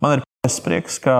Man 0.00 0.16
ir 0.16 0.22
prieks, 0.64 0.96
ka 1.04 1.14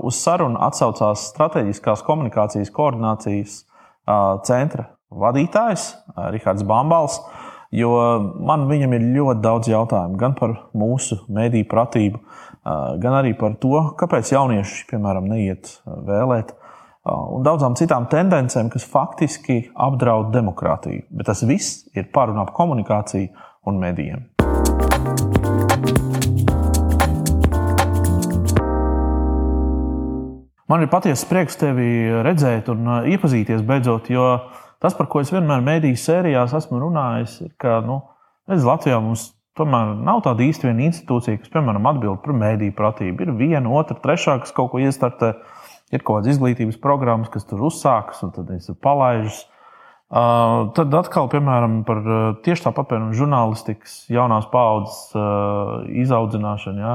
uz 0.00 0.16
sarunu 0.24 0.56
atsaucās 0.64 1.26
Strateģiskās 1.34 2.00
komunikācijas 2.06 2.72
koordinācijas 2.72 3.58
centra 4.48 4.86
vadītājs 5.12 5.90
Rihards 6.32 6.64
Bambals. 6.64 7.18
Jo 7.76 7.92
man 8.42 8.64
viņam 8.66 8.96
ir 8.96 9.04
ļoti 9.14 9.44
daudz 9.44 9.68
jautājumu 9.70 10.16
gan 10.18 10.32
par 10.38 10.56
mūsu 10.74 11.20
mediju 11.30 11.68
pratību, 11.70 12.18
gan 13.04 13.18
arī 13.20 13.36
par 13.38 13.54
to, 13.62 13.76
kāpēc 14.00 14.32
jaunieši, 14.32 14.88
piemēram, 14.90 15.28
neiet 15.30 15.76
vēlēt, 15.86 16.56
un 17.06 17.46
daudzām 17.46 17.76
citām 17.78 18.08
tendencēm, 18.10 18.72
kas 18.74 18.88
faktiski 18.90 19.60
apdraud 19.76 20.32
demokrātiju. 20.34 21.04
Bet 21.14 21.30
tas 21.30 21.44
viss 21.46 21.84
ir 21.94 22.10
par 22.10 22.32
un 22.32 22.42
ap 22.42 22.50
komunikāciju 22.56 23.30
un 23.70 23.78
medijiem. 23.84 24.26
Man 30.70 30.84
ir 30.84 30.90
patiesa 30.92 31.26
prieks 31.26 31.58
tevi 31.58 32.06
redzēt 32.22 32.68
un 32.70 32.86
uh, 32.86 33.06
iepazīties 33.10 33.64
beidzot, 33.66 34.06
jo 34.12 34.26
tas, 34.78 34.94
par 34.94 35.08
ko 35.10 35.22
es 35.24 35.32
vienmēr 35.34 35.64
mēdīju 35.66 35.98
sērijās 35.98 36.54
esmu 36.54 36.78
runājis, 36.84 37.40
ir, 37.42 37.52
ka 37.58 37.80
nu, 37.82 37.98
redz, 38.50 38.62
Latvijā 38.68 39.00
mums 39.02 39.32
tomēr 39.58 39.96
nav 39.98 40.22
tāda 40.24 40.46
īsta 40.46 40.68
viena 40.68 40.86
institūcija, 40.86 41.40
kas, 41.42 41.50
piemēram, 41.50 41.88
atbild 41.90 42.22
par 42.22 42.36
mēdīju 42.38 42.76
pratību. 42.78 43.26
Ir 43.26 43.34
viena, 43.40 43.66
otra, 43.80 43.98
trešā, 43.98 44.38
kas 44.44 44.54
kaut 44.54 44.70
ko 44.72 44.80
iestartē, 44.82 45.34
ir 45.90 46.04
kaut 46.04 46.20
kādas 46.20 46.36
izglītības 46.36 46.78
programmas, 46.82 47.32
kas 47.34 47.48
tur 47.50 47.66
uzsākas 47.66 48.22
un 48.26 48.34
tad 48.36 48.52
ir 48.54 48.78
palaižas. 48.84 49.42
Uh, 50.10 50.70
tad 50.74 50.94
atkal, 50.98 51.28
piemēram, 51.30 51.82
par 51.86 52.00
uh, 52.02 52.22
tieši 52.42 52.64
tāpat 52.64 52.88
par 52.90 53.10
žurnālistikas 53.14 54.04
jaunās 54.10 54.48
paudzes 54.50 55.12
uh, 55.14 55.82
izaudzināšanu. 56.02 56.82
Ja? 56.82 56.94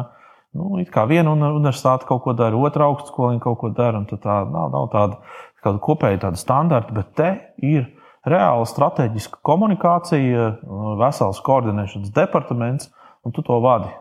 Nu, 0.56 0.78
it 0.80 0.92
kā 0.94 1.04
viena 1.10 1.34
universitāte 1.36 2.08
kaut 2.08 2.24
ko 2.24 2.34
dara, 2.38 2.56
otra 2.56 2.88
augstskola 2.88 3.36
kaut 3.44 3.60
ko 3.60 3.70
dara, 3.76 4.02
tā 4.08 4.40
nav, 4.48 4.72
nav 4.72 4.90
tāda, 4.94 5.20
tāda 5.66 5.82
kopēja 5.84 6.22
tāda 6.28 6.40
standarta, 6.40 6.96
bet 6.96 7.12
te 7.18 7.30
ir 7.66 7.90
reāla 8.26 8.66
strateģiska 8.70 9.42
komunikācija, 9.46 10.50
vesels 11.02 11.44
koordinēšanas 11.46 12.14
departaments, 12.16 12.90
un 13.26 13.36
tu 13.36 13.44
to 13.46 13.60
vadi. 13.64 13.92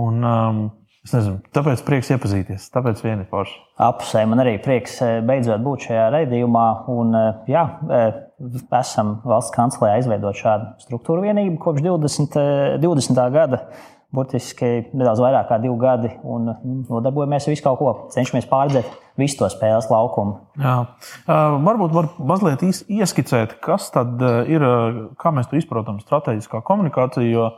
Un, 0.00 0.24
um, 0.24 0.68
Es 1.00 1.14
nezinu, 1.14 1.38
tāpēc 1.56 1.80
prieks 1.86 2.10
iepazīties. 2.12 2.66
Tāpēc 2.74 2.98
viena 3.00 3.22
ir 3.24 3.28
forša. 3.30 3.54
Apusē 3.86 4.26
man 4.28 4.42
arī 4.42 4.58
prieks 4.60 4.98
eh, 5.00 5.14
beidzot 5.24 5.62
būt 5.64 5.86
šajā 5.86 6.02
raidījumā. 6.12 6.64
Un, 6.92 7.14
eh, 7.16 7.38
jā, 7.48 7.62
eh, 7.88 8.18
esam 8.76 9.14
valsts 9.24 9.54
kancelē 9.54 9.94
izveidot 10.02 10.36
šādu 10.36 10.74
struktūru 10.84 11.24
vienību 11.24 11.56
kopš 11.62 11.86
20. 11.86 12.36
20. 12.84 13.22
gada 13.32 13.62
burtiski 14.14 14.68
nedaudz 14.90 15.20
vairāk 15.22 15.48
kā 15.50 15.58
divi 15.62 15.76
gadi, 15.80 16.10
un 16.26 16.48
nu, 16.50 16.76
nodarbojamies 16.88 17.46
ar 17.46 17.54
visu 17.54 17.64
kaut 17.64 17.78
ko. 17.78 17.90
Cenšamies 18.14 18.48
pārdzēt 18.50 18.88
visu 19.20 19.38
to 19.38 19.48
spēles 19.52 19.90
laukumu. 19.90 20.38
Jā. 20.58 20.76
Varbūt 21.66 21.94
var 21.94 22.08
mazliet 22.18 22.64
ieskicēt, 22.64 23.58
kas 23.64 23.90
tad 23.94 24.22
ir, 24.50 24.64
kā 25.20 25.34
mēs 25.34 25.50
to 25.50 25.60
izprotam, 25.60 26.00
strateģiskā 26.02 26.62
komunikācija. 26.66 27.28
Jo, 27.30 27.50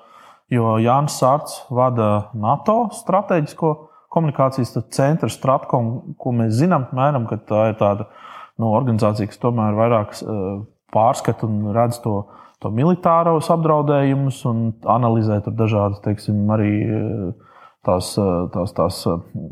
jo 0.52 0.74
Jānis 0.82 1.16
Sārts 1.22 1.62
vada 1.72 2.28
NATO 2.36 2.84
strateģisko 2.98 3.72
komunikācijas 4.12 4.76
centru 4.92 5.32
Stratkom, 5.32 6.16
ko 6.20 6.34
mēs 6.36 6.58
zinām, 6.58 6.90
mēram, 6.92 7.24
ka 7.30 7.40
tā 7.48 7.70
ir 7.70 7.80
tāda 7.80 8.10
nu, 8.60 8.68
organizācija, 8.74 9.30
kas 9.30 9.40
tomēr 9.40 9.78
vairāk 9.78 10.12
pārskata 10.92 11.48
un 11.48 11.70
redz 11.72 12.02
to 12.04 12.18
to 12.62 12.70
militāros 12.74 13.50
apdraudējumus 13.52 14.42
un 14.50 14.66
analizē 14.88 15.40
tur 15.44 15.56
dažādas, 15.58 16.02
teiksim, 16.04 16.42
arī 16.54 16.72
eh, 16.82 17.54
tās, 17.86 18.12
eh, 18.20 18.34
tās, 18.54 18.74
tās 18.76 19.00
eh, 19.10 19.48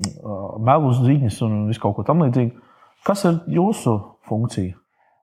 melu 0.70 0.92
ziņas 1.00 1.41
un 1.47 1.64
visu 1.70 1.83
kaut 1.83 1.98
ko 1.98 2.06
tamlīdzīgu. 2.08 2.55
Kas 3.06 3.25
ir 3.28 3.41
jūsu 3.50 3.97
funkcija? 4.28 4.77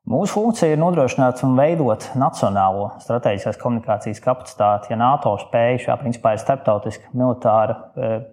Mūsu 0.08 0.38
funkcija 0.38 0.72
ir 0.72 0.80
nodrošināt 0.80 1.42
un 1.44 1.58
veidot 1.60 2.06
nacionālo 2.16 2.94
strateģiskās 3.04 3.58
komunikācijas 3.60 4.22
kapacitāti. 4.24 4.94
Ja 4.94 4.98
NATO 5.02 5.34
spēja 5.42 5.82
šā 5.84 5.98
principā 6.00 6.32
ir 6.32 6.40
starptautiska, 6.40 7.12
militāra, 7.12 7.76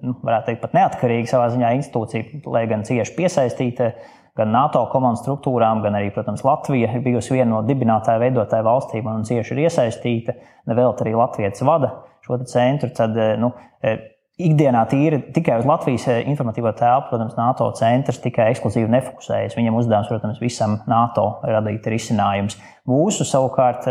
nu, 0.07 0.15
varētu 0.23 0.53
teikt, 0.53 0.61
pat 0.63 0.77
neatkarīga 0.79 1.33
savā 1.33 1.49
ziņā 1.51 1.73
institūcija, 1.81 2.45
lai 2.47 2.63
gan 2.71 2.87
cieši 2.87 3.17
piesaistīta 3.19 3.91
gan 4.39 4.51
NATO 4.55 4.83
komandas 4.93 5.23
struktūrām, 5.25 5.83
gan 5.85 5.99
arī, 5.99 6.11
protams, 6.15 6.43
Latvija 6.47 6.91
ir 6.91 7.05
bijusi 7.05 7.37
viena 7.37 7.51
no 7.53 7.61
dibinātāju 7.67 8.23
veidotāju 8.23 8.67
valstīm 8.67 9.07
un 9.11 9.23
cieši 9.29 9.55
ir 9.55 9.63
iesaistīta. 9.67 10.35
Nevēl 10.71 10.91
arī 10.93 11.15
Latvijas 11.19 11.63
vada 11.67 11.93
šo 12.25 12.41
centru. 12.51 12.91
Tad, 12.95 13.17
eh, 13.17 13.37
nu, 13.39 13.53
eh, 13.83 14.11
Ikdienā 14.35 14.81
tīri 14.91 15.21
tikai 15.31 15.61
uz 15.61 15.67
Latvijas 15.69 16.09
eh, 16.11 16.25
informatīvo 16.27 16.73
telpu, 16.75 17.13
protams, 17.13 17.37
NATO 17.39 17.69
centrs 17.79 18.19
tikai 18.19 18.49
ekskluzīvi 18.51 18.91
nefokusējas. 18.91 19.55
Viņam 19.55 19.77
uzdevums, 19.79 20.09
protams, 20.11 20.41
visam 20.43 20.81
NATO 20.91 21.29
radīt 21.47 21.87
risinājums. 21.87 22.59
Mūsu 22.85 23.25
savukārt, 23.25 23.87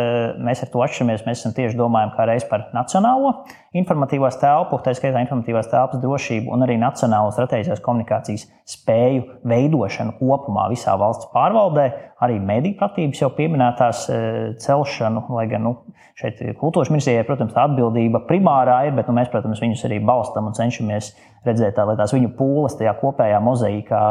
mēs 0.45 0.59
ar 0.61 0.69
to 0.69 0.81
atšķiramies. 0.85 1.23
Mēs 1.25 1.41
tieši 1.57 1.77
domājam 1.79 2.11
reiz 2.29 2.43
par 2.45 2.67
nacionālo 2.75 3.31
informatīvās 3.73 4.37
telpu, 4.37 4.77
tā 4.85 4.93
skaitā 4.93 5.23
informatīvās 5.23 5.71
telpas 5.71 5.97
drošību 6.03 6.53
un 6.53 6.61
arī 6.61 6.75
nacionālo 6.77 7.31
strateģiskās 7.33 7.81
komunikācijas 7.81 8.45
spēju 8.69 9.23
veidošanu 9.49 10.13
kopumā 10.19 10.67
visā 10.69 10.93
valsts 11.01 11.31
pārvaldē, 11.33 11.87
arī 12.21 12.37
mediju 12.37 12.77
platības 12.83 13.23
jau 13.23 13.31
pieminētās 13.33 14.05
e, 14.13 14.21
celšanu, 14.61 15.25
lai 15.39 15.47
gan 15.49 15.65
nu, 15.65 15.73
šeit 16.21 16.43
kultūras 16.61 16.93
ministrijai, 16.93 17.25
protams, 17.25 17.57
tā 17.57 17.65
atbildība 17.65 18.21
primārā 18.29 18.83
ir, 18.85 18.93
bet 18.93 19.09
nu, 19.09 19.17
mēs, 19.17 19.33
protams, 19.33 19.63
viņus 19.63 19.87
arī 19.89 20.03
balstam 20.05 20.51
un 20.51 20.57
cenšamies 20.59 21.15
redzēt, 21.47 21.75
tā, 21.77 21.85
lai 21.87 21.95
tās 21.99 22.13
viņu 22.15 22.33
pūles 22.37 22.77
tajā 22.79 22.93
kopējā 22.99 23.39
mozaīkā 23.43 24.03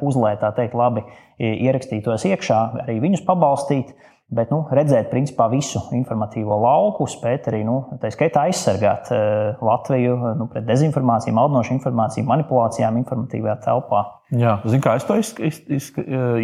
puzlē, 0.00 0.36
tā 0.40 0.52
teikt, 0.56 0.76
labi 0.78 1.04
ierakstītos 1.42 2.26
iekšā, 2.30 2.62
arī 2.84 3.00
viņus 3.02 3.26
pabalstīt. 3.28 3.94
Bet 4.32 4.48
nu, 4.48 4.62
redzēt, 4.72 5.10
principā, 5.10 5.44
visu 5.52 5.82
informatīvo 5.92 6.56
lauku, 6.56 7.04
spēt 7.10 7.50
arī 7.50 7.58
nu, 7.68 7.74
skaitā 8.00 8.46
aizsargāt 8.48 9.10
uh, 9.12 9.58
Latviju 9.60 10.14
nu, 10.38 10.46
pret 10.48 10.64
dezinformāciju, 10.64 11.34
maldinošu 11.36 11.74
informāciju, 11.74 12.24
manipulācijām 12.30 12.96
informatīvajā 13.02 13.58
telpā. 13.66 14.00
Jā, 14.32 14.54
zinu, 14.64 14.80
kā 14.86 14.96
es 14.96 15.04
to 15.04 15.18
iz, 15.20 15.34
iz, 15.36 15.58
iz, 15.68 15.90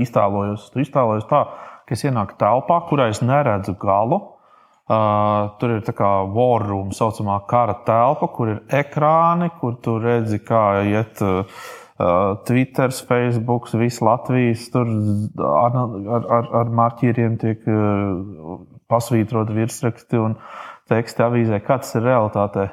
iztēlojos. 0.04 0.68
Tu 0.74 0.84
iztēlojos 0.84 1.24
tā, 1.30 1.46
ka 1.88 1.96
es 1.96 2.04
ienāku 2.04 2.36
telpā, 2.36 2.82
kurā 2.90 3.08
es 3.14 3.22
neredzu 3.24 3.72
galu. 3.80 4.20
Uh, 4.88 5.50
tur 5.60 5.74
ir 5.74 5.82
tā 5.84 5.92
kā 5.92 6.08
war 6.32 6.62
room, 6.64 6.94
tā 6.94 6.96
saucamā 6.96 7.42
kara 7.50 7.74
telpa, 7.84 8.30
kur 8.32 8.54
ir 8.54 8.62
ekrāni, 8.72 9.50
kur 9.60 9.76
tu 9.84 9.98
redzi, 10.00 10.40
kā 10.40 10.80
iet. 10.88 11.20
Uh, 11.20 11.44
Uh, 11.98 12.38
Twitter, 12.46 12.92
Facebook, 12.94 13.66
visas 13.74 14.00
Latvijas 14.06 14.68
tur 14.70 14.86
ar, 15.42 15.78
ar, 16.14 16.26
ar, 16.36 16.44
ar 16.60 16.68
marķieriem 16.70 17.34
tiek 17.42 17.64
uh, 17.66 18.60
pasvītroti 18.86 19.56
virsraksti 19.56 20.20
un 20.22 20.36
teksti 20.92 21.24
avīzē. 21.26 21.58
Kāds 21.66 21.90
ir 21.98 22.06
realitātē? 22.06 22.68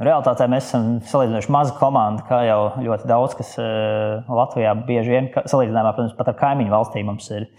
Realtātē 0.00 0.46
mēs 0.48 0.70
esam 0.70 0.86
salīdzinoši 1.04 1.52
maza 1.52 1.76
komanda, 1.76 2.24
kā 2.24 2.40
jau 2.46 2.62
ļoti 2.80 3.10
daudz, 3.10 3.36
kas 3.36 3.52
uh, 3.60 4.24
Latvijā 4.32 4.72
bieži 4.88 5.12
vien 5.12 5.28
salīdzinājumā, 5.36 5.92
protams, 5.98 6.16
pat 6.16 6.32
ar 6.32 6.40
kaimiņu 6.40 6.72
valstīm 6.72 7.12
mums 7.12 7.28
ir 7.36 7.50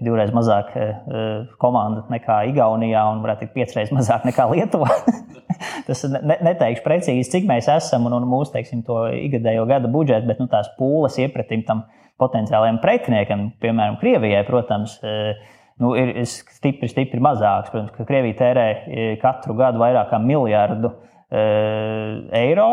divreiz 0.00 0.32
mazāk 0.34 0.70
komanda 1.62 2.04
nekā 2.12 2.42
Igaunijā 2.50 3.02
un 3.12 3.22
varētu 3.24 3.44
teikt 3.44 3.56
piecreiz 3.56 3.92
mazāk 3.94 4.26
nekā 4.28 4.46
Lietuvā. 4.52 4.88
Tas 5.86 6.02
ne, 6.10 6.38
neteikšu 6.44 6.84
precīzi, 6.84 7.28
cik 7.32 7.48
mēs 7.48 7.68
esam 7.72 8.08
un, 8.08 8.16
un 8.18 8.26
mūsu 8.28 8.54
teiksim, 8.56 8.82
ikgadējo 9.26 9.66
gada 9.70 9.90
budžetu, 9.92 10.28
bet 10.28 10.40
nu, 10.42 10.48
tās 10.52 10.68
pūles 10.78 11.16
iepratim 11.22 11.62
tam 11.68 11.84
potenciālajiem 12.20 12.80
pretiniekam, 12.82 13.50
piemēram, 13.62 13.98
Krievijai, 14.00 14.42
protams, 14.48 14.98
nu, 15.82 15.92
ir 15.98 16.14
stipri, 16.28 16.88
stipri 16.90 17.20
mazāks. 17.22 17.72
Protams, 17.72 17.92
ka 17.96 18.08
Krievija 18.08 18.40
tērē 18.40 18.66
katru 19.22 19.56
gadu 19.58 19.82
vairāk 19.82 20.10
kā 20.12 20.20
miljardu 20.22 20.92
eiro 21.26 22.68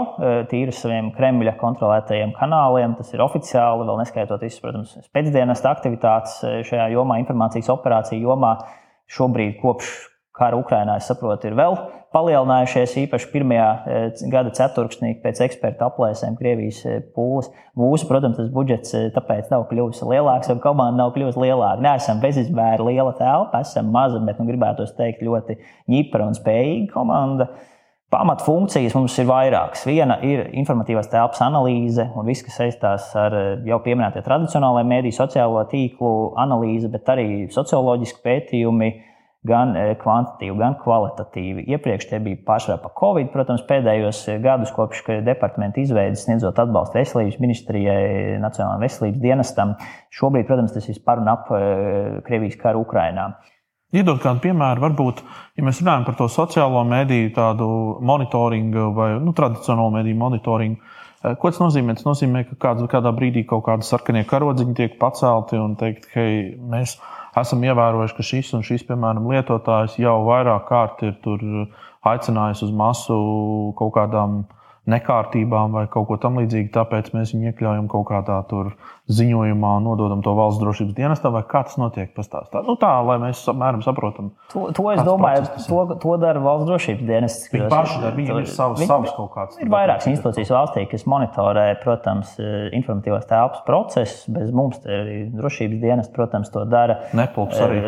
tīri 0.52 0.74
saviem 0.78 1.10
Kremļa 1.16 1.56
kontrolētajiem 1.58 2.36
kanāliem. 2.38 2.94
Tas 3.00 3.10
ir 3.16 3.24
oficiāli, 3.26 3.88
vēl 3.88 3.98
neskaitot 4.04 4.46
visas, 4.46 4.62
protams, 4.62 4.94
pēcdienas 5.16 5.66
aktivitātes 5.72 6.38
šajā 6.70 6.92
jomā, 6.94 7.18
informācijas 7.24 7.72
operāciju 7.74 8.30
jomā. 8.30 8.56
Šobrīd, 9.14 9.58
kopš 9.62 9.90
kara 10.34 10.58
Ukrainā, 10.58 10.98
es 10.98 11.10
saprotu, 11.10 11.50
ir 11.50 11.58
vēl 11.58 11.76
palielinājušies. 12.14 12.96
Īpaši 13.04 13.30
pirmajā 13.34 13.68
eh, 13.70 14.24
gada 14.32 14.54
ceturksnī 14.56 15.16
pēc 15.24 15.42
eksperta 15.48 15.90
aplēsēm 15.90 16.38
Krievijas 16.40 16.82
eh, 16.90 17.02
pūles. 17.16 17.50
Mūsu, 17.80 18.08
protams, 18.10 18.40
tas 18.40 18.50
budžets 18.54 18.96
eh, 18.98 19.10
tāpēc 19.14 19.52
nav 19.54 19.68
kļuvis 19.70 20.02
lielāks, 20.10 20.50
jo 20.50 20.58
komanda 20.64 21.04
nav 21.04 21.14
kļuvusi 21.18 21.44
lielāka. 21.44 21.84
Neesam 21.86 22.22
bezizmēra 22.24 22.86
liela 22.88 23.14
telpa, 23.20 23.62
esam 23.66 23.92
maza, 23.94 24.22
bet 24.26 24.42
nu, 24.42 24.48
gribētu 24.50 24.88
teikt 24.98 25.22
ļoti 25.26 25.60
ņipra 25.94 26.30
un 26.30 26.38
spējīga 26.38 26.90
komanda. 26.94 27.50
Pamatfunkcijas 28.14 28.94
mums 28.94 29.16
ir 29.18 29.26
vairākas. 29.26 29.88
Viena 29.90 30.20
ir 30.22 30.44
informatīvās 30.54 31.08
telpas 31.10 31.42
analīze 31.42 32.06
un 32.14 32.28
viss, 32.30 32.46
kas 32.46 32.60
saistās 32.60 33.08
ar 33.18 33.34
jau 33.66 33.80
pieminētie 33.82 34.22
tradicionālajiem 34.26 34.92
mēdīju, 34.92 35.18
sociālo 35.18 35.64
tīklu 35.72 36.12
analīzi, 36.44 36.92
bet 36.94 37.10
arī 37.10 37.26
socioloģiski 37.54 38.22
pētījumi, 38.28 38.92
gan 39.50 39.74
kvantitīvi, 40.00 40.56
gan 40.60 40.78
kvalitatīvi. 40.80 41.66
Iepriekš 41.74 42.08
tie 42.12 42.20
bija 42.24 42.40
pārsvarā 42.48 42.78
par 42.84 42.94
Covid, 43.00 43.32
protams, 43.34 43.66
pēdējos 43.68 44.22
gadus 44.44 44.72
kopš 44.76 45.02
departamenta 45.26 45.82
izveidas 45.82 46.24
sniedzot 46.28 46.62
atbalstu 46.64 47.02
veselības 47.02 47.42
ministrijai, 47.44 48.38
Nacionālajam 48.44 48.86
veselības 48.86 49.26
dienestam. 49.26 49.74
Šobrīd, 50.14 50.48
protams, 50.48 50.76
tas 50.76 50.88
ir 50.88 51.02
par 51.04 51.20
un 51.20 51.34
ap 51.34 51.50
Krievijas 51.50 52.62
karu 52.62 52.86
Ukrainā. 52.86 53.34
Iedod 53.94 54.18
kādu 54.24 54.42
piemēru, 54.48 54.82
varbūt, 54.82 55.22
ja 55.60 55.66
mēs 55.66 55.84
runājam 55.84 56.06
par 56.08 56.16
to 56.18 56.28
sociālo 56.32 56.82
mediju, 56.90 57.30
tādu 57.36 57.68
monitoringu 58.02 58.88
vai 58.98 59.10
nu, 59.22 59.36
tradicionālo 59.38 59.92
mediju 59.94 60.18
monitoringu. 60.18 60.80
Eh, 61.24 61.36
ko 61.38 61.52
tas 61.52 61.62
nozīmē? 61.62 61.94
Tas 62.00 62.08
nozīmē, 62.08 62.42
ka 62.48 62.58
kādā, 62.66 62.88
kādā 62.90 63.12
brīdī 63.14 63.46
kaut 63.50 63.68
kādi 63.68 63.86
sarkanie 63.86 64.26
karodziņi 64.30 64.74
tiek 64.80 64.98
pacelti 65.02 65.62
un 65.62 65.78
teikt, 65.78 66.10
hei, 66.16 66.56
mēs 66.58 66.98
esam 67.38 67.62
ievērojuši, 67.70 68.18
ka 68.18 68.28
šis 68.32 68.52
un 68.58 68.66
šis, 68.66 68.88
piemēram, 68.90 69.30
lietotājs 69.30 70.00
jau 70.02 70.18
vairāk 70.26 70.66
kārt 70.72 71.06
ir 71.06 71.16
aicinājis 72.10 72.66
uz 72.66 72.74
masu 72.76 73.16
kaut 73.78 73.94
kādām 73.96 74.42
uh, 74.42 74.63
nekārtībām 74.90 75.76
vai 75.78 75.86
kaut 75.92 76.10
ko 76.10 76.18
tamlīdzīgu, 76.20 76.72
tāpēc 76.76 77.14
mēs 77.16 77.32
viņu 77.32 77.52
iekļaujam 77.54 77.88
kaut 77.92 78.10
kādā 78.10 78.42
ziņojumā 79.12 79.70
un 79.80 79.86
nododam 79.88 80.22
to 80.24 80.32
valsts 80.36 80.62
drošības 80.62 80.96
dienestam, 80.96 81.34
vai 81.36 81.44
kā 81.48 81.64
tas 81.68 81.76
notiek 81.80 82.12
pastāstīt. 82.16 82.64
Nu, 82.68 82.76
tā, 82.80 82.92
lai 83.04 83.18
mēs 83.20 83.42
apmēram 83.52 83.82
saprotam. 83.84 84.32
To, 84.54 84.70
to 84.76 84.86
es 84.94 85.02
domāju, 85.04 85.48
to, 85.68 85.80
to 86.04 86.18
dara 86.20 86.44
valsts 86.44 86.68
drošības 86.70 87.08
dienests. 87.08 87.50
Viņi 87.52 87.70
paši 87.72 87.98
dara, 88.00 88.14
viņiem 88.18 88.42
ir 88.44 88.52
savs, 88.52 88.80
viņi, 88.80 88.90
savs 88.92 89.16
kaut 89.16 89.32
kāds. 89.36 89.60
Ir 89.64 89.72
vairākas 89.72 90.08
institūcijas 90.12 90.54
valstī, 90.56 90.86
kas 90.92 91.08
monitorē, 91.12 91.66
protams, 91.84 92.36
informatīvās 92.76 93.28
telpas 93.32 93.64
procesus. 93.68 94.28
Bez 94.36 94.54
mums 94.56 94.80
arī 94.84 95.26
drošības 95.36 95.84
dienas, 95.84 96.12
protams, 96.16 96.52
to 96.54 96.64
dara. 96.68 97.02
Nepulks 97.16 97.60
arī. 97.64 97.82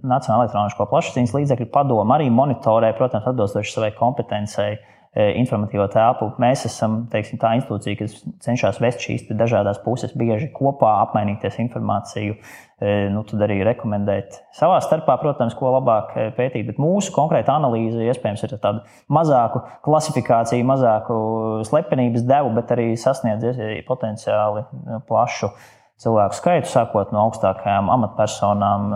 Nacionāla 0.00 0.46
elektronisko 0.46 0.88
plašsaziņas 0.88 1.36
līdzekļu 1.36 1.68
padoma 1.72 2.16
arī 2.16 2.32
monitorē, 2.32 2.92
protams, 2.96 3.28
atbilstoši 3.28 3.76
savai 3.76 3.92
kompetencijai 3.96 4.72
E, 4.72 4.91
informatīvo 5.12 5.84
telpu. 5.92 6.30
Mēs 6.40 6.64
esam 6.64 7.02
teiksim, 7.12 7.36
tā 7.40 7.50
institūcija, 7.58 7.98
kas 7.98 8.14
cenšas 8.44 8.78
vest 8.80 9.02
šīs 9.04 9.26
dažādas 9.36 9.82
puses 9.84 10.14
bieži 10.16 10.48
kopā, 10.54 10.94
apmainīties 11.02 11.58
informāciju, 11.66 12.38
e, 12.80 12.94
nu, 13.12 13.20
tad 13.28 13.44
arī 13.44 13.58
rekomendēt 13.68 14.38
savā 14.56 14.78
starpā, 14.84 15.18
protams, 15.20 15.52
ko 15.58 15.74
labāk 15.74 16.16
e, 16.16 16.26
pētīt. 16.38 16.64
Bet 16.70 16.80
mūsu 16.80 17.12
konkrēta 17.12 17.58
analīze 17.60 18.08
iespējams 18.08 18.46
ir 18.48 18.56
tāda 18.56 18.86
mazāku 19.12 19.60
klasifikāciju, 19.84 20.64
mazāku 20.72 21.20
slepenības 21.68 22.24
devu, 22.32 22.56
bet 22.56 22.72
arī 22.72 22.94
sasniedz 22.96 23.60
potenciāli 23.88 24.64
plašu 25.10 25.52
cilvēku 26.00 26.40
skaitu, 26.40 26.72
sākot 26.72 27.12
no 27.12 27.26
augstākajām 27.28 27.92
amatpersonām 27.92 28.94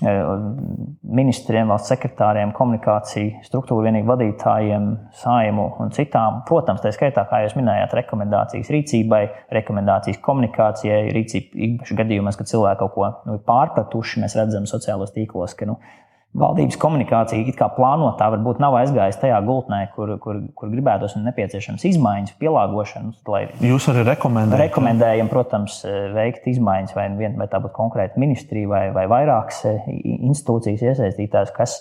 ministriem, 0.00 1.70
valsts 1.70 1.88
sekretāriem, 1.88 2.52
komunikāciju 2.56 3.42
struktūru 3.46 3.86
vienību 3.86 4.10
vadītājiem, 4.10 4.88
saimu 5.22 5.70
un 5.80 5.92
citām. 5.96 6.42
Protams, 6.48 6.82
tā 6.84 6.92
skaitā, 6.92 7.24
kā 7.30 7.40
jūs 7.44 7.56
minējāt, 7.56 7.94
rekomendācijas 7.96 8.68
rīcībai, 8.74 9.22
rekomendācijas 9.56 10.20
komunikācijai, 10.24 11.06
rīcībai 11.16 11.70
īpaši 11.70 11.96
gadījumos, 12.02 12.36
kad 12.36 12.52
cilvēki 12.52 12.82
kaut 12.82 12.94
ko 12.96 13.08
nu, 13.30 13.38
pārpratuši. 13.48 14.20
Mēs 14.24 14.36
redzam 14.36 14.68
sociālos 14.68 15.14
tīklos, 15.16 15.56
ka 15.56 15.70
nu, 15.70 15.78
valdības 16.36 16.76
komunikācija, 16.80 17.44
it 17.48 17.56
kā 17.58 17.68
plānotā, 17.72 18.28
varbūt 18.34 18.60
nav 18.62 18.76
aizgājusi 18.80 19.20
tajā 19.22 19.38
gultnē, 19.46 19.80
kur, 19.94 20.12
kur, 20.22 20.40
kur 20.58 20.70
gribētos 20.72 21.16
un 21.18 21.24
nepieciešams 21.28 21.86
izmaiņas, 21.90 22.36
pielāgošanas. 22.40 23.22
Jūs 23.64 23.88
arī 23.92 24.04
rekomendējat? 24.10 24.62
Rekomendējam, 24.66 25.30
protams, 25.32 25.80
veikt 26.16 26.48
izmaiņas 26.52 26.96
vai, 26.96 27.08
vien, 27.18 27.36
vai 27.40 27.48
tā 27.52 27.60
būtu 27.64 27.76
konkrēta 27.78 28.20
ministrija 28.20 28.70
vai, 28.70 28.84
vai 28.96 29.06
vairākas 29.12 29.62
eh, 29.70 29.90
institūcijas 30.16 30.84
iesaistītās, 30.92 31.54
kas, 31.56 31.80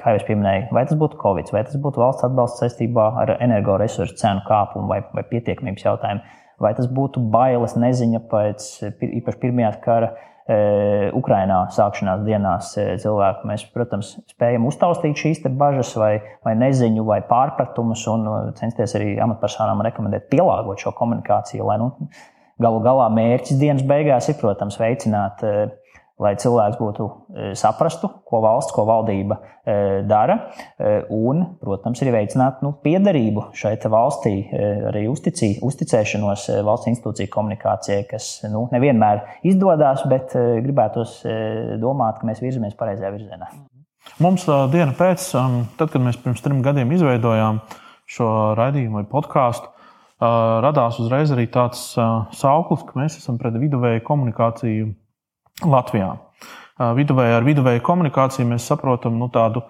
kā 0.00 0.16
jau 0.16 0.24
pieminēju, 0.28 0.70
vai 0.76 0.86
tas 0.88 1.00
būtu 1.00 1.20
Covid, 1.22 1.52
vai 1.56 1.64
tas 1.68 1.80
būtu 1.80 2.04
valsts 2.04 2.28
atbalsts 2.28 2.64
saistībā 2.64 3.10
ar 3.24 3.36
energoresursu 3.40 4.18
cenu 4.20 4.44
kāpumu 4.48 4.92
vai, 4.92 5.02
vai 5.16 5.24
pietiekamības 5.32 5.88
jautājumu, 5.88 6.38
vai 6.60 6.76
tas 6.76 6.88
būtu 6.88 7.20
bailes, 7.32 7.76
neziņa 7.80 8.24
pēc 8.30 8.72
īpaši 8.92 9.44
pirmajā 9.44 9.76
kara 9.84 10.16
E, 10.16 10.35
Ukrainā 11.18 11.56
sākšanās 11.74 12.20
dienās 12.26 12.68
e, 12.78 12.84
cilvēku. 13.02 13.48
Mēs, 13.50 13.64
protams, 13.74 14.12
spējam 14.30 14.68
uztaustīt 14.68 15.18
šīs 15.18 15.40
bažas, 15.58 15.90
vai, 15.98 16.12
vai 16.46 16.54
neziņu, 16.60 17.02
vai 17.08 17.18
pārpratumus, 17.26 18.04
un 18.12 18.28
e, 18.30 18.36
censties 18.60 18.94
arī 18.98 19.16
amatpersonām 19.22 19.82
rekomendēt 19.88 20.28
pielāgot 20.30 20.84
šo 20.84 20.94
komunikāciju, 20.94 21.66
lai 21.66 21.80
nu, 21.82 21.90
galu 22.62 22.78
galā 22.84 23.08
mērķis 23.16 23.58
dienas 23.58 23.82
beigās 23.86 24.30
ir, 24.30 24.38
protams, 24.38 24.78
veicināt 24.78 25.42
lai 26.22 26.32
cilvēks 26.40 26.78
būtu 26.80 27.06
e, 27.06 27.48
saprastu, 27.58 28.08
ko 28.24 28.40
valsts, 28.44 28.72
ko 28.72 28.86
valdība 28.88 29.36
e, 29.36 29.76
dara, 30.08 30.38
e, 30.78 30.94
un, 31.12 31.42
protams, 31.60 32.00
arī 32.02 32.14
veicināt 32.14 32.62
nu, 32.64 32.72
piederību 32.84 33.50
šai 33.56 33.74
valstī, 33.92 34.34
arī 34.88 35.04
uzticī, 35.12 35.56
uzticēšanos 35.66 36.48
valsts 36.64 36.90
institūciju 36.92 37.32
komunikācijai, 37.32 38.06
kas 38.08 38.30
nu, 38.48 38.64
nevienmēr 38.72 39.22
izdodas, 39.46 40.06
bet 40.08 40.32
gribētos 40.34 41.20
domāt, 41.82 42.20
ka 42.20 42.30
mēs 42.30 42.42
virzamies 42.44 42.76
pareizajā 42.78 43.12
virzienā. 43.14 43.52
Mums 44.22 44.46
diena 44.72 44.94
pēc, 44.96 45.28
tad, 45.76 45.90
kad 45.92 46.02
mēs 46.02 46.18
pirms 46.22 46.42
trim 46.44 46.62
gadiem 46.64 46.92
izveidojām 46.96 47.60
šo 48.08 48.28
raidījumu 48.56 49.02
vai 49.02 49.08
podkāstu, 49.10 49.68
radās 50.64 51.00
uzreiz 51.02 51.32
arī 51.34 51.48
tāds 51.52 51.90
sauklis, 52.38 52.86
ka 52.86 52.96
mēs 53.02 53.18
esam 53.20 53.36
pret 53.40 53.58
viduvēju 53.60 54.04
komunikāciju 54.06 54.94
Latvijā. 55.64 56.10
Viduvēji 56.76 57.36
ar 57.38 57.44
viduvēju 57.46 57.80
komunikāciju 57.84 58.48
mēs 58.50 58.66
saprotam 58.68 59.16
nu, 59.16 59.30
tādu 59.32 59.62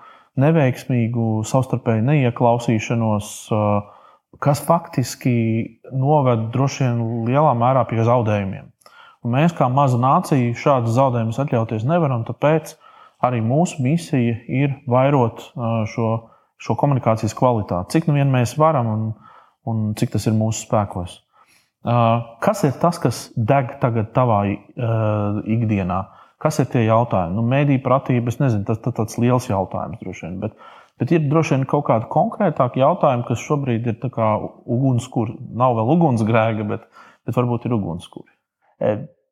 neveiksmīgu 0.43 1.45
savstarpēju 1.47 2.03
neieklausīšanos, 2.09 3.29
kas 4.43 4.63
faktiski 4.67 5.37
noved 5.95 6.49
droši 6.55 6.83
vien 6.85 7.05
lielā 7.29 7.53
mērā 7.57 7.87
pie 7.89 8.03
zaudējumiem. 8.05 8.73
Un 9.25 9.35
mēs, 9.35 9.55
kā 9.59 9.69
maza 9.73 9.99
nācija, 9.99 10.55
šādus 10.59 10.97
zaudējumus 10.99 11.39
atļauties 11.43 11.87
nevaram, 11.87 12.27
tāpēc 12.27 12.75
arī 13.27 13.41
mūsu 13.43 13.83
misija 13.83 14.37
ir 14.51 14.75
vairot 14.91 15.49
šo, 15.93 16.11
šo 16.59 16.77
komunikācijas 16.79 17.35
kvalitāti, 17.39 17.97
cik 17.97 18.11
nu 18.11 18.19
vien 18.19 18.31
mēs 18.35 18.57
varam 18.59 18.91
un, 18.91 19.07
un 19.67 19.87
cik 19.99 20.15
tas 20.15 20.27
ir 20.27 20.37
mūsu 20.37 20.67
spēkos. 20.67 21.21
Kas 22.43 22.65
ir 22.67 22.75
tas, 22.83 22.99
kas 22.99 23.19
deg 23.37 23.77
tagad 23.83 24.11
tavā 24.17 24.41
uh, 24.51 25.43
ikdienā? 25.47 26.01
Kas 26.43 26.59
ir 26.61 26.67
tie 26.73 26.83
jautājumi? 26.85 27.37
Nu, 27.39 27.45
Mēdīņu 27.47 27.83
pratība, 27.85 28.33
es 28.33 28.41
nezinu, 28.41 28.67
tas 28.67 28.81
ir 28.83 28.95
tāds 28.97 29.17
liels 29.23 29.47
jautājums 29.49 30.01
droši 30.03 30.27
vien. 30.27 30.41
Bet, 30.43 30.57
bet 31.01 31.15
ir 31.15 31.29
droši 31.31 31.55
vien 31.55 31.67
kaut 31.71 31.87
kādi 31.89 32.11
konkrētāki 32.13 32.83
jautājumi, 32.83 33.25
kas 33.29 33.45
šobrīd 33.47 33.87
ir 33.93 34.01
ugunskura. 34.03 35.37
Nav 35.63 35.79
vēl 35.79 35.95
ugunsgrēka, 35.95 36.67
bet, 36.75 36.89
bet 37.29 37.39
varbūt 37.39 37.69
ir 37.69 37.79
ugunskura. 37.79 38.35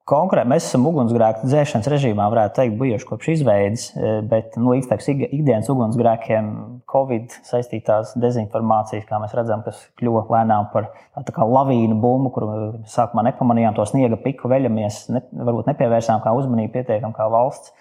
Konkrēti, 0.04 0.50
mēs 0.52 0.66
esam 0.66 0.82
ugunsgrēku 0.90 1.46
dzēšanas 1.48 1.86
režīmā, 1.88 2.26
varētu 2.28 2.58
teikt, 2.58 2.74
bijuši 2.76 3.06
kopš 3.08 3.28
izveides, 3.38 3.84
e, 3.96 4.10
bet 4.28 4.58
nu, 4.60 4.74
līdz 4.74 4.90
ikdienas 5.08 5.70
ugunsgrēkiem, 5.72 6.50
Covid 6.92 7.32
saistītās 7.48 8.12
dezinformācijas, 8.20 9.06
kā 9.08 9.16
mēs 9.22 9.32
redzam, 9.32 9.62
kas 9.64 9.80
kļuva 9.96 10.26
lēnām 10.28 10.68
par 10.74 10.90
tādu 11.16 11.48
lavīnu 11.48 11.96
bumbu, 12.02 12.34
kur 12.36 12.46
sākumā 12.84 13.24
nepamanījām 13.30 13.78
to 13.78 13.88
sniega 13.88 14.20
piku, 14.20 14.52
veļamies, 14.52 15.00
ne, 15.14 15.24
varbūt 15.40 15.72
nepievērsām 15.72 16.20
kā 16.20 16.36
uzmanību 16.36 16.76
pietiekam 16.76 17.16
kā 17.16 17.30
valsts. 17.32 17.72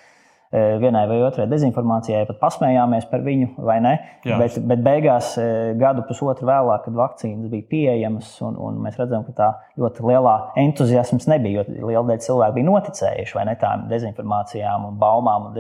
Eh, 0.54 0.76
vienai 0.78 1.08
vai 1.10 1.16
otrai 1.26 1.48
dezinformācijai, 1.50 2.28
pat 2.28 2.38
pasmējāmies 2.38 3.08
par 3.10 3.24
viņu, 3.26 3.48
vai 3.66 3.80
ne? 3.82 3.94
Jā. 4.22 4.36
Bet, 4.38 4.60
bet 4.70 4.84
beigās, 4.86 5.32
eh, 5.42 5.72
gadu 5.82 6.04
pusotru 6.06 6.46
vēlāk, 6.46 6.84
kad 6.86 6.94
vakcīnas 7.00 7.50
bija 7.50 7.66
pieejamas, 7.72 8.28
un, 8.46 8.60
un 8.62 8.76
mēs 8.84 9.00
redzam, 9.02 9.24
ka 9.26 9.34
tā 9.40 9.48
ļoti 9.82 10.06
lielā 10.06 10.36
entuziasms 10.62 11.26
nebija, 11.32 11.64
jo 11.74 11.90
liela 11.90 12.04
daļa 12.12 12.26
cilvēku 12.28 12.58
bija 12.60 12.68
noticējuši 12.68 13.38
vai 13.40 13.48
ne 13.50 13.56
tām 13.64 13.88
dezinformācijām, 13.90 14.86
un 14.92 15.00
baumām 15.02 15.48
un 15.50 15.58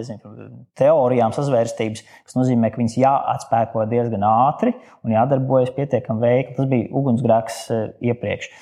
teorijām 0.77 1.33
sazvērstības, 1.33 2.05
kas 2.27 2.37
nozīmē, 2.37 2.69
ka 2.69 2.83
viņas 2.83 2.99
jāatspēko 3.01 3.87
diezgan 3.89 4.27
ātri 4.29 4.75
un 5.01 5.17
jādarbojas 5.17 5.73
pietiekami 5.73 6.21
veikli. 6.27 6.53
Tas 6.59 6.69
bija 6.69 6.93
ugunsgrēks 7.01 7.59
eh, 7.73 7.83
iepriekš. 8.13 8.53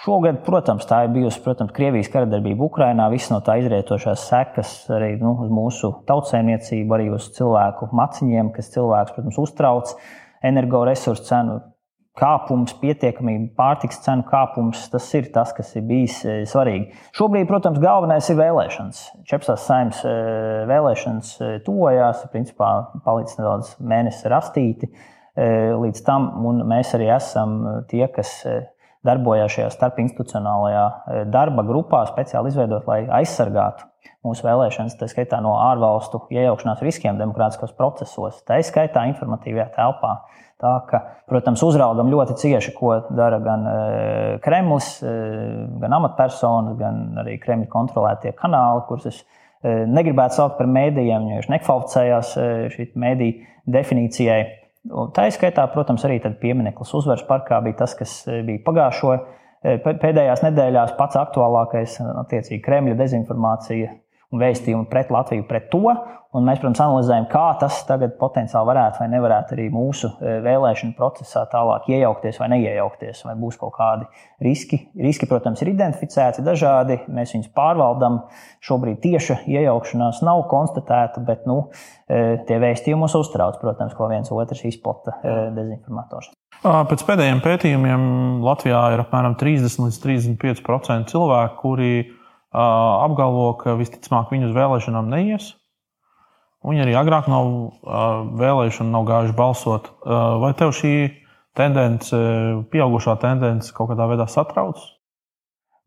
Šogad, 0.00 0.38
protams, 0.46 0.86
tā 0.88 1.02
ir 1.04 1.10
bijusi 1.12 1.42
protams, 1.44 1.74
Krievijas 1.76 2.08
karadarbība 2.08 2.64
Ukrajinā, 2.64 3.10
visas 3.12 3.34
no 3.34 3.42
tā 3.44 3.58
izrietošās 3.60 4.22
sekas 4.30 4.70
arī 4.96 5.10
nu, 5.20 5.34
uz 5.44 5.50
mūsu 5.52 5.90
tautsēmniecību, 6.08 6.94
arī 6.96 7.10
uz 7.12 7.26
cilvēku 7.36 7.90
maciņiem, 7.98 8.48
kas 8.54 8.72
cilvēks, 8.72 9.12
protams, 9.16 9.40
uztrauc. 9.42 9.92
Energoresursu 10.40 11.26
cenu 11.26 11.58
kāpums, 12.16 12.72
pietiekamība, 12.80 13.50
pārtiks 13.60 14.00
cenu 14.06 14.24
kāpums, 14.30 14.86
tas 14.88 15.04
ir 15.20 15.28
tas, 15.34 15.52
kas 15.56 15.74
ir 15.76 15.84
bijis 15.92 16.16
e, 16.24 16.38
svarīgi. 16.48 16.96
Šobrīd, 17.20 17.44
protams, 17.52 17.80
galvenais 17.84 18.32
ir 18.32 18.40
vēlēšanas. 18.40 19.04
Čepsās 19.28 19.68
saimnes 19.68 20.00
e, 20.08 20.16
vēlēšanas 20.72 21.36
e, 21.36 21.52
tuvojās, 21.68 22.24
principā 22.32 22.72
palicis 23.04 23.36
nedaudz 23.36 23.76
mēnesis 23.84 24.32
rastīti 24.32 24.94
līdz 25.40 26.00
tam, 26.04 26.24
un 26.44 26.64
mēs 26.68 26.90
arī 26.96 27.06
esam 27.14 27.60
tie, 27.88 28.02
kas 28.12 28.32
darbojās 29.06 29.54
šajā 29.54 29.70
starpinstitucionālajā 29.74 30.82
e, 30.84 31.22
darba 31.32 31.64
grupā, 31.66 32.02
speciāli 32.10 32.52
izveidot, 32.52 32.88
lai 32.90 33.04
aizsargātu 33.20 33.88
mūsu 34.26 34.44
vēlēšanas, 34.44 34.98
tā 35.00 35.08
skaitā 35.08 35.40
no 35.44 35.54
ārvalstu 35.60 36.26
iejaukšanās 36.34 36.82
riskiem 36.84 37.20
demokrātiskos 37.20 37.72
procesos, 37.76 38.42
tā 38.48 38.60
skaitā 38.66 39.06
informatīvajā 39.12 39.70
telpā. 39.76 40.14
Tā, 40.60 40.74
ka, 40.90 40.98
protams, 41.30 41.62
uzraugam 41.64 42.10
ļoti 42.12 42.34
cieši, 42.36 42.74
ko 42.76 42.92
dara 43.16 43.38
gan 43.40 43.62
Kremlis, 44.44 44.90
gan 45.00 45.94
amatpersonas, 45.96 46.74
gan 46.76 46.98
arī 47.22 47.38
Kremļa 47.40 47.70
kontrolētie 47.72 48.34
kanāli, 48.36 48.82
kurus 48.90 49.08
es 49.08 49.22
negribētu 49.64 50.36
saukt 50.36 50.58
par 50.58 50.68
mēdījiem, 50.68 51.30
jo 51.30 51.38
viņš 51.40 51.48
nekvalificējās 51.54 52.34
šī 52.76 52.90
mēdīja 52.92 53.48
definīcijai. 53.72 54.42
Tā 54.88 55.26
izskaitā, 55.28 55.66
protams, 55.74 56.04
arī 56.08 56.16
piemineklis 56.40 56.94
uzvaras 56.96 57.26
parkā 57.28 57.58
bija 57.64 57.82
tas, 57.82 57.94
kas 57.98 58.14
bija 58.46 58.62
pagājušo 58.64 59.16
pēdējās 59.84 60.40
nedēļās 60.46 60.94
pats 60.96 61.18
aktuālākais, 61.20 61.98
attiecīgi, 62.22 62.62
Kremļa 62.64 62.96
dezinformācija 62.96 63.90
un 64.30 64.42
vēstījumu 64.42 64.88
pret 64.90 65.10
Latviju, 65.12 65.46
pret 65.48 65.70
to. 65.72 65.94
Un 66.30 66.44
mēs, 66.46 66.60
protams, 66.62 66.78
analizējam, 66.84 67.24
kā 67.26 67.46
tas 67.58 67.80
tagad 67.88 68.12
potenciāli 68.20 68.68
varētu 68.68 69.00
vai 69.02 69.06
nevarētu 69.10 69.56
arī 69.56 69.64
mūsu 69.74 70.12
e, 70.12 70.36
vēlēšanu 70.44 70.94
procesā 70.94 71.42
tālāk 71.50 71.88
iejaukties 71.90 72.38
vai 72.38 72.46
neiejaukties, 72.52 73.24
vai 73.26 73.34
būs 73.40 73.58
kaut 73.58 73.74
kādi 73.74 74.06
riski. 74.46 74.78
Riski, 74.94 75.26
protams, 75.26 75.58
ir 75.64 75.72
identificēti 75.72 76.44
dažādi, 76.46 77.00
mēs 77.10 77.34
viņus 77.34 77.50
pārvaldam. 77.56 78.20
Šobrīd 78.62 79.00
tieša 79.02 79.40
iejaukšanās 79.50 80.22
nav 80.22 80.44
konstatēta, 80.52 81.24
bet 81.26 81.50
nu, 81.50 81.64
e, 82.06 82.38
tie 82.46 82.60
vēstījumi 82.62 83.02
mūs 83.02 83.18
uztrauc, 83.18 83.58
protams, 83.58 83.98
ko 83.98 84.06
viens 84.14 84.30
otrs 84.30 84.62
izplata 84.70 85.18
e, 85.18 85.34
dezinformators. 85.58 86.30
Pēc 86.62 87.02
pēdējiem 87.08 87.42
pētījumiem 87.42 88.02
Latvijā 88.46 88.86
ir 88.94 89.02
apmēram 89.02 89.34
30 89.40 89.82
līdz 89.82 90.00
35% 90.06 91.10
cilvēku, 91.10 91.60
kuri 91.64 91.92
apgalvo, 92.52 93.54
ka 93.60 93.76
visticamāk 93.78 94.32
viņi 94.34 94.50
uz 94.50 94.54
vēlēšanām 94.56 95.10
neies. 95.12 95.52
Viņi 96.66 96.84
arī 96.84 96.94
agrāk 96.98 97.28
nav 97.30 97.46
vēlējuši 98.40 98.82
un 98.84 98.90
nav 98.92 99.06
gājuši 99.08 99.36
balsot. 99.38 99.90
Vai 100.42 100.52
tev 100.58 100.74
šī 100.76 100.94
tendence, 101.56 102.16
pieaugušā 102.72 103.16
tendence 103.22 103.72
kaut 103.76 103.92
kādā 103.92 104.08
veidā 104.10 104.26
satrauc? 104.28 104.82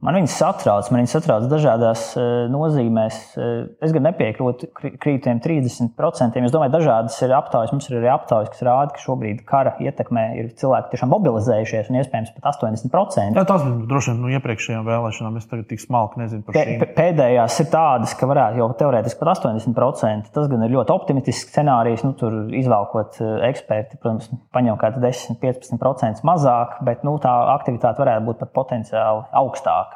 Man 0.03 0.17
viņas 0.17 0.33
satrauc, 0.36 0.89
man 0.91 1.00
viņas 1.00 1.13
satrauc 1.15 1.45
dažādās 1.48 2.01
eh, 2.19 2.24
nozīmēs. 2.51 3.19
Eh, 3.39 3.51
es 3.86 3.93
gan 3.95 4.03
nepiekrītu 4.10 4.67
krītiem 5.00 5.39
30%. 5.43 6.41
Es 6.43 6.51
domāju, 6.51 6.74
dažādas 6.74 7.15
ir 7.24 7.31
aptaujas. 7.38 7.72
Mums 7.72 7.88
ir 7.88 8.01
arī 8.01 8.10
aptaujas, 8.12 8.51
kas 8.51 8.65
rāda, 8.67 8.91
ka 8.91 9.00
šobrīd 9.00 9.45
kara 9.48 9.77
ietekmē 9.79 10.25
ir 10.41 10.50
cilvēki 10.60 10.91
tiešām 10.91 11.12
mobilizējušies 11.13 11.91
un 11.91 12.00
iespējams 12.01 12.33
pat 12.36 12.50
80%. 12.51 13.39
Jā, 13.39 13.45
tas 13.48 13.63
bija 13.63 13.88
droši 13.93 14.12
vien 14.12 14.19
no 14.25 14.33
iepriekšējām 14.36 14.89
vēlēšanām. 14.89 15.39
Es 15.39 15.48
tagad 15.53 15.69
tik 15.72 15.83
smalki 15.86 16.19
nezinu 16.19 16.43
par 16.50 16.60
šīm. 16.60 16.83
Pēdējās 17.00 17.62
ir 17.63 17.72
tādas, 17.72 18.17
ka 18.19 18.27
varētu 18.27 18.60
jau 18.60 18.69
teorētiski 18.83 19.24
pat 19.24 19.33
80%. 19.38 20.33
Tas 20.36 20.51
gan 20.51 20.67
ir 20.67 20.75
ļoti 20.75 20.95
optimistisks 20.98 21.55
scenārijs. 21.55 22.03
Nu, 22.03 22.12
tur 22.19 22.51
izvēlkot 22.51 23.22
eh, 23.24 23.33
eksperti, 23.53 24.01
protams, 24.03 24.27
paņem 24.51 24.75
kaut 24.75 25.00
kāds 25.00 25.31
10-15% 25.39 26.27
mazāk, 26.27 26.79
bet 26.83 27.07
nu, 27.07 27.15
tā 27.24 27.31
aktivitāte 27.55 28.03
varētu 28.03 28.27
būt 28.27 28.43
pat 28.43 28.55
potenciāli 28.60 29.27
augstāka. 29.39 29.92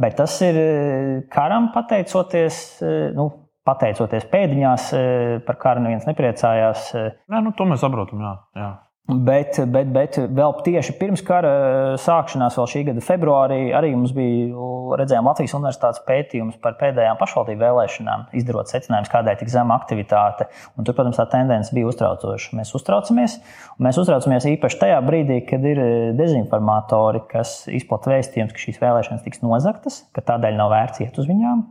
Bet 0.00 0.16
tas 0.20 0.34
ir 0.44 0.56
eh, 0.56 1.22
karam 1.32 1.70
pateicoties. 1.74 2.60
Eh, 2.82 3.10
nu, 3.16 3.28
pateicoties 3.66 4.24
pēdiņās, 4.32 4.86
eh, 4.96 5.34
par 5.46 5.58
karu 5.60 5.84
neviens 5.84 6.06
nepriecājās. 6.08 6.90
Nē, 7.30 7.42
nu, 7.44 7.52
to 7.56 7.66
mēs 7.68 7.84
saprotam. 7.84 8.22
Jā, 8.24 8.32
jā. 8.56 8.70
Bet, 9.10 9.56
bet, 9.72 9.88
bet 9.90 10.16
vēl 10.30 10.52
tieši 10.64 10.94
pirms 11.00 11.22
kara 11.26 11.50
sākšanās, 11.98 12.56
vēl 12.58 12.68
šī 12.70 12.82
gada 12.90 13.02
februārī, 13.02 13.58
arī 13.74 13.90
mums 13.96 14.12
bija 14.14 14.68
redzējām 15.00 15.26
Latvijas 15.26 15.54
universitātes 15.58 16.02
pētījums 16.06 16.60
par 16.62 16.76
pēdējām 16.78 17.18
pašvaldību 17.18 17.64
vēlēšanām, 17.64 18.28
izdarot 18.38 18.70
secinājumus, 18.70 19.10
kādēļ 19.10 19.40
tik 19.40 19.50
zema 19.50 19.80
aktivitāte. 19.80 20.46
Un 20.76 20.86
tur, 20.86 20.94
protams, 20.98 21.18
tā 21.18 21.26
tendence 21.32 21.74
bija 21.74 21.90
uztraucoša. 21.90 22.54
Mēs 22.60 22.70
uztraucamies, 22.78 23.40
un 23.76 23.88
mēs 23.88 23.98
uztraucamies 24.04 24.46
īpaši 24.52 24.80
tajā 24.84 25.02
brīdī, 25.06 25.40
kad 25.48 25.66
ir 25.66 25.82
dezinformatori, 26.20 27.24
kas 27.30 27.64
izplatīja 27.66 28.20
vēstījumus, 28.20 28.54
ka 28.54 28.64
šīs 28.68 28.80
vēlēšanas 28.84 29.26
tiks 29.26 29.42
nozagtas, 29.42 30.04
ka 30.14 30.26
tādēļ 30.32 30.58
nav 30.60 30.74
vērts 30.76 31.06
iet 31.06 31.18
uz 31.18 31.30
viņām 31.30 31.66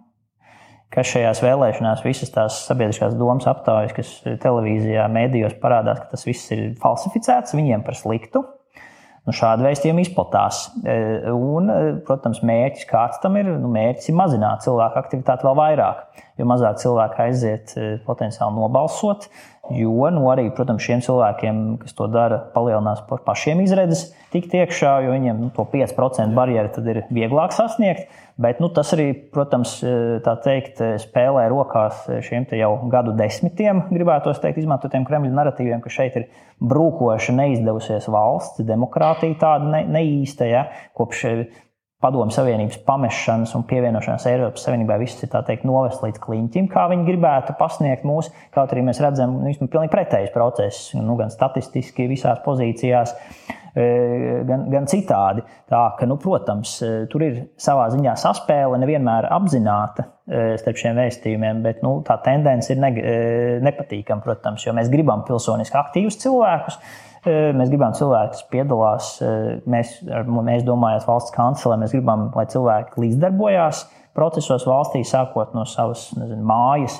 ka 0.93 1.05
šajās 1.05 1.41
vēlēšanās 1.45 2.05
visas 2.05 2.31
tās 2.33 2.63
sabiedriskās 2.67 3.17
domas 3.17 3.47
aptaujas, 3.49 3.93
kas 3.97 4.13
televīzijā, 4.43 5.05
mēdījos 5.13 5.59
parādās, 5.61 6.01
ka 6.01 6.15
tas 6.15 6.25
viss 6.27 6.49
ir 6.55 6.71
falsificēts, 6.81 7.57
viņiem 7.57 7.85
par 7.85 7.97
sliktu. 7.99 8.45
Nu, 9.27 9.33
šādi 9.35 9.61
vēstījumi 9.61 10.07
izplatās. 10.07 10.63
E, 10.81 10.95
un, 11.29 11.69
e, 11.69 11.91
protams, 12.07 12.39
mērķis 12.45 12.87
kāds 12.89 13.19
tam 13.21 13.35
ir? 13.37 13.51
Nu, 13.61 13.69
mērķis 13.69 14.09
ir 14.09 14.17
mazināt 14.17 14.63
cilvēku 14.65 14.97
aktivitāti 15.03 15.45
vēl 15.45 15.57
vairāk. 15.59 15.99
Jo 16.39 16.47
mazāk 16.49 16.79
cilvēku 16.81 17.21
aiziet 17.27 17.75
e, 17.77 17.89
potenciāli 18.07 18.55
nobalsot, 18.57 19.27
jo 19.75 20.09
nu, 20.15 20.23
arī, 20.31 20.47
protams, 20.55 20.81
šiem 20.81 21.03
cilvēkiem, 21.05 21.61
kas 21.83 21.93
to 21.97 22.07
dara, 22.09 22.39
palielinās 22.55 23.03
pašiem 23.27 23.61
izredzes 23.61 24.07
tikt 24.33 24.55
iekšā, 24.57 24.95
jo 25.05 25.13
viņiem 25.13 25.43
nu, 25.43 25.51
to 25.53 25.67
5% 25.69 26.33
barjeru 26.37 26.87
ir 26.89 27.03
vieglāk 27.13 27.53
sasniegt. 27.53 28.09
Bet 28.39 28.61
nu, 28.63 28.69
tas 28.71 28.93
arī, 28.95 29.09
protams, 29.33 29.73
teikt, 30.45 30.79
spēlē 31.03 31.49
rokās 31.51 32.05
šiem 32.23 32.45
jau 32.55 32.69
gadu 32.91 33.11
desmitiem, 33.19 33.83
gribētu 33.91 34.31
teikt, 34.39 34.61
izmantotiem 34.61 35.03
Kremļa 35.07 35.33
narratīviem, 35.35 35.81
ka 35.83 35.91
šeit 35.91 36.15
ir 36.15 36.29
brūkoša, 36.63 37.35
neizdevusies 37.35 38.07
valsts, 38.11 38.63
demokrātija 38.63 39.35
tāda 39.41 39.67
ne, 39.73 39.83
neīsta, 39.91 40.47
ja, 40.47 40.69
kopš 40.95 41.25
Padomu 41.99 42.31
Savienības 42.31 42.77
pamešanas 42.87 43.51
un 43.57 43.65
pievienošanās 43.67 44.23
Eiropas 44.31 44.63
Savienībai 44.63 45.01
viss 45.01 45.19
ir 45.19 45.33
teikt, 45.33 45.65
novest 45.67 45.99
līdz 45.99 46.21
kliņķim, 46.23 46.69
kā 46.71 46.85
viņi 46.93 47.03
gribētu 47.09 47.57
pasniegt 47.59 48.05
mūsu. 48.07 48.31
Kaut 48.55 48.71
arī 48.71 48.85
mēs 48.87 49.01
redzam, 49.03 49.33
ka 49.43 49.65
nu, 49.65 49.67
pilnīgi 49.73 49.91
pretējs 49.91 50.31
process, 50.31 50.93
nu, 50.95 51.17
gan 51.19 51.33
statistiski 51.33 52.07
visās 52.07 52.39
pozīcijās. 52.45 53.11
E, 53.11 53.58
gan, 53.73 54.65
gan 54.71 54.87
citādi. 54.89 55.43
Tā, 55.69 55.81
ka, 55.99 56.07
nu, 56.09 56.17
protams, 56.21 56.77
e, 56.85 56.93
tur 57.11 57.25
ir 57.25 57.41
savā 57.61 57.89
ziņā 57.93 58.15
saspēle, 58.19 58.79
nevienmēr 58.81 59.29
apzināta 59.35 60.05
e, 60.05 60.55
starp 60.61 60.79
šiem 60.81 60.97
vēstījumiem, 60.99 61.61
bet 61.65 61.83
nu, 61.85 61.99
tā 62.07 62.19
tendence 62.25 62.73
ir 62.73 62.81
ne, 62.81 62.93
nepatīkama, 63.65 64.25
protams, 64.25 64.65
jo 64.65 64.73
mēs 64.77 64.89
gribam 64.93 65.25
pilsoniski 65.27 65.79
aktīvus 65.79 66.19
cilvēkus. 66.23 66.81
Mēs 67.19 67.67
gribam 67.67 67.91
cilvēkus, 67.91 68.39
kas 68.39 68.47
piedalās. 68.47 69.07
Mēs, 69.67 69.89
mēs 70.07 70.61
domājam, 70.63 71.01
valsts 71.03 71.33
kancelē, 71.35 71.75
mēs 71.81 71.91
gribam, 71.91 72.29
lai 72.31 72.45
cilvēki 72.47 73.01
līdzdarbojās 73.03 73.81
procesos 74.15 74.63
valstī, 74.67 75.01
sākot 75.03 75.51
no 75.51 75.65
savas 75.67 76.05
nezinu, 76.15 76.45
mājas, 76.47 76.95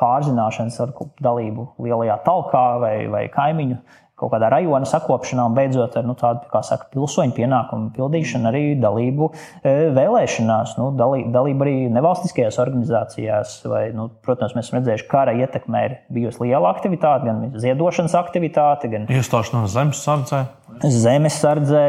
pārzināšanas 0.00 0.80
ar 0.82 0.94
dalību 1.22 1.68
lielajā 1.84 2.16
talkā 2.26 2.64
vai, 2.82 2.94
vai 3.12 3.26
kaimiņu 3.32 3.76
kaut 4.22 4.32
kādā 4.34 4.50
rajona 4.52 4.88
sakopšanā 4.88 5.46
un 5.50 5.56
beidzot 5.56 5.96
ar 5.98 6.06
nu, 6.06 6.14
tādu, 6.18 6.46
kā 6.52 6.62
saka, 6.66 6.88
pilsoņu 6.94 7.34
pienākumu 7.36 7.90
pildīšanu, 7.96 8.48
arī 8.52 8.62
dalību 8.82 9.28
e, 9.32 9.74
vēlēšanās, 9.96 10.76
nu, 10.78 10.90
dalī, 10.98 11.24
dalību 11.34 11.66
arī 11.66 11.76
nevalstiskajās 11.92 12.60
organizācijās. 12.62 13.58
Vai, 13.72 13.84
nu, 13.96 14.08
protams, 14.24 14.56
mēs 14.56 14.68
esam 14.68 14.80
redzējuši, 14.80 15.08
ka 15.08 15.18
kara 15.18 15.36
ietekmē 15.42 15.84
ir 15.88 15.98
bijusi 16.12 16.46
liela 16.46 16.72
aktivitāte, 16.72 17.28
gan 17.28 17.60
ziedošanas 17.62 18.16
aktivitāte, 18.22 18.90
gan 18.92 19.08
iestāšanās 19.10 19.74
zemesardzē. 19.74 20.44
Zemesardzē, 20.82 21.82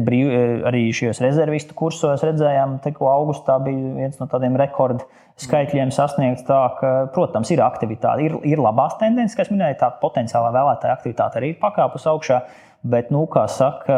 brīv, 0.00 0.30
e, 0.32 0.44
arī 0.68 0.86
šajos 0.96 1.20
rezervistu 1.20 1.76
kursos 1.76 2.22
redzējām, 2.24 2.78
ka 2.84 3.10
augustā 3.12 3.58
bija 3.64 3.92
viens 3.98 4.16
no 4.20 4.28
tādiem 4.30 4.56
rekordiem 4.56 5.04
skaitļiem 5.42 5.92
sasniegts. 5.92 6.46
Tā, 6.48 6.60
ka, 6.78 6.92
protams, 7.14 7.50
ir 7.52 7.62
aktivitāte, 7.64 8.24
ir, 8.26 8.36
ir 8.48 8.62
labās 8.62 8.96
tendences, 9.00 9.36
kas 9.38 9.52
minēja, 9.52 9.80
tā 9.82 9.90
potenciālā 10.02 10.52
vēlētāja 10.54 10.96
aktivitāte 10.96 11.40
arī 11.40 11.54
ir 11.54 11.60
pakāpus 11.62 12.08
augšā. 12.10 12.42
Bet, 12.82 13.12
nu, 13.14 13.28
kā 13.30 13.44
saka, 13.46 13.96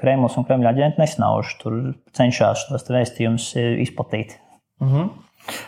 Kremlis 0.00 0.38
un 0.40 0.46
Kremļa 0.48 0.70
aģenti 0.72 1.02
nesnauž, 1.02 1.58
tur 1.60 1.74
cenšas 2.16 2.70
tos 2.70 2.88
vēstījumus 2.88 3.50
izplatīt. 3.84 4.38
Uh 4.80 4.94
-huh. 4.94 5.10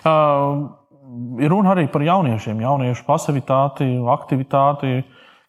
uh, 0.08 1.48
runa 1.50 1.74
arī 1.74 1.84
par 1.92 2.02
jauniešiem, 2.02 2.60
jauniešu 2.64 3.04
pasivitāti, 3.06 3.90
aktivitāti, 4.08 5.04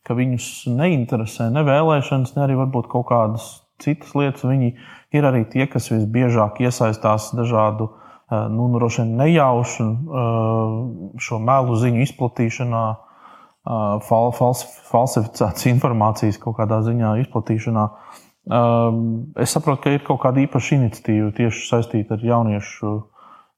ka 0.08 0.16
viņus 0.18 0.50
neinteresē 0.72 1.52
ne 1.52 1.66
vēlēšanas, 1.68 2.34
ne 2.38 2.46
arī 2.48 2.58
varbūt 2.64 2.88
kaut 2.92 3.10
kādas 3.12 3.50
citas 3.84 4.16
lietas. 4.18 4.48
Viņi 4.48 4.74
ir 5.14 5.28
arī 5.28 5.44
tie, 5.52 5.68
kas 5.70 5.92
visbiežāk 5.92 6.64
iesaistās 6.64 7.34
dažādu 7.38 7.92
Eh, 8.28 8.50
nu, 8.50 8.68
vien 8.98 9.16
nejauši 9.16 9.84
eh, 9.84 11.20
šo 11.24 11.38
melu 11.40 11.76
ziņu 11.80 12.02
izplatīšanā, 12.04 12.84
eh, 12.92 13.94
fal, 14.04 14.34
fals, 14.36 14.66
falsificētas 14.90 15.70
informācijas 15.72 16.40
kaut 16.42 16.58
kādā 16.60 16.82
ziņā 16.84 17.18
izplatīšanā. 17.24 17.90
Es 19.44 19.52
saprotu, 19.52 19.82
ka 19.84 19.92
ir 19.92 20.06
kaut 20.08 20.22
kāda 20.24 20.40
īpaša 20.40 20.78
iniciatīva 20.78 21.34
tieši 21.36 21.66
saistīta 21.68 22.16
ar 22.16 22.22
jauniešu, 22.24 22.92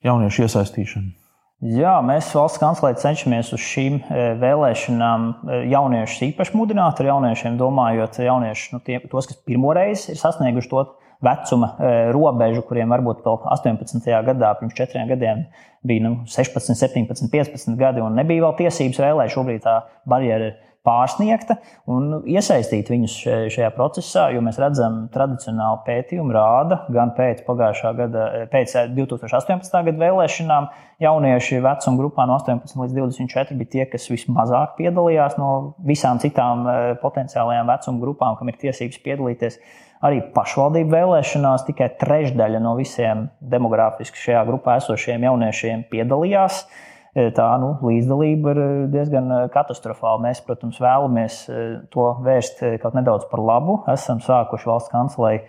jauniešu 0.02 0.48
iesaistīšanu. 0.48 1.12
Jā, 1.60 1.98
mēs 2.08 2.30
valsts 2.32 2.60
kancelē 2.62 2.94
cenšamies 3.02 3.50
uz 3.52 3.60
šīm 3.60 3.98
vēlēšanām 4.40 5.26
jauniešus 5.68 6.22
īpaši 6.30 6.56
mudināt, 6.56 7.02
ar 7.02 7.10
jauniešiem 7.10 7.58
domājot, 7.60 8.22
jaunieši, 8.24 8.70
nu, 8.72 8.80
tie, 8.86 9.02
tos, 9.12 9.28
kas 9.28 9.42
pirmoreiz 9.44 10.06
ir 10.08 10.16
sasnieguši 10.22 10.72
to 10.72 10.86
vecuma 11.20 11.74
robežu, 12.16 12.64
kuriem 12.64 12.96
varbūt 12.96 13.26
vēl 13.26 13.42
18. 13.58 14.08
gadā, 14.30 14.54
pirms 14.62 14.78
četriem 14.78 15.12
gadiem, 15.12 15.44
bija 15.84 16.06
nu, 16.06 16.14
16, 16.32 16.80
17, 16.80 17.28
15 17.28 17.76
gadi 17.80 18.08
un 18.08 18.16
nebija 18.16 18.46
vēl 18.46 18.56
tiesības 18.62 19.04
vēlēt. 19.04 19.36
Šobrīd 19.36 19.64
tā 19.68 19.82
barjera 20.08 20.54
ir 20.54 20.58
pārsniegta 20.88 21.58
un 21.92 22.22
iesaistīt 22.30 22.90
viņus 22.92 23.16
šajā 23.52 23.70
procesā, 23.76 24.30
jo 24.34 24.44
mēs 24.46 24.60
redzam, 24.62 25.02
tradicionāli 25.14 25.82
pētījumi 25.88 26.36
rāda, 26.36 26.84
gan 26.94 27.12
pēc 27.18 27.44
pagājušā 27.48 27.92
gada, 27.98 28.28
pēc 28.54 28.76
2018. 28.96 29.76
gada 29.90 30.04
vēlēšanām, 30.06 30.70
jaunieši 31.04 31.62
vecuma 31.66 32.02
grupā 32.02 32.26
no 32.30 32.40
18 32.40 32.80
līdz 32.84 32.98
24 33.02 33.60
bija 33.60 33.74
tie, 33.76 33.86
kas 33.92 34.08
vismazāk 34.12 34.78
piedalījās 34.80 35.38
no 35.40 35.52
visām 35.86 36.20
citām 36.24 36.66
eh, 36.68 36.80
potenciālajām 37.04 37.72
vecuma 37.76 38.04
grupām, 38.06 38.40
kam 38.40 38.52
ir 38.52 38.60
tiesības 38.64 39.04
piedalīties. 39.06 39.62
Arī 40.00 40.22
pašvaldību 40.32 40.96
vēlēšanās 40.96 41.66
tikai 41.68 41.90
trešdaļa 42.00 42.62
no 42.64 42.78
visiem 42.78 43.26
demogrāfiski 43.44 44.22
šajā 44.30 44.46
grupā 44.48 44.78
esošiem 44.80 45.26
jauniešiem 45.28 45.90
piedalījās. 45.92 46.62
Uh, 46.64 46.86
tā 47.14 47.48
nu, 47.62 47.72
līdzdalība 47.86 48.54
ir 48.54 48.62
diezgan 48.94 49.32
katastrofāla. 49.54 50.22
Mēs, 50.28 50.44
protams, 50.46 50.78
vēlamies 50.84 51.40
to 51.94 52.12
vērst 52.26 52.62
kaut 52.84 52.98
nedaudz 52.98 53.26
par 53.32 53.42
labu. 53.44 53.80
Esam 53.92 54.22
sākuši 54.24 54.70
valsts 54.70 54.94
kancelei 54.94 55.40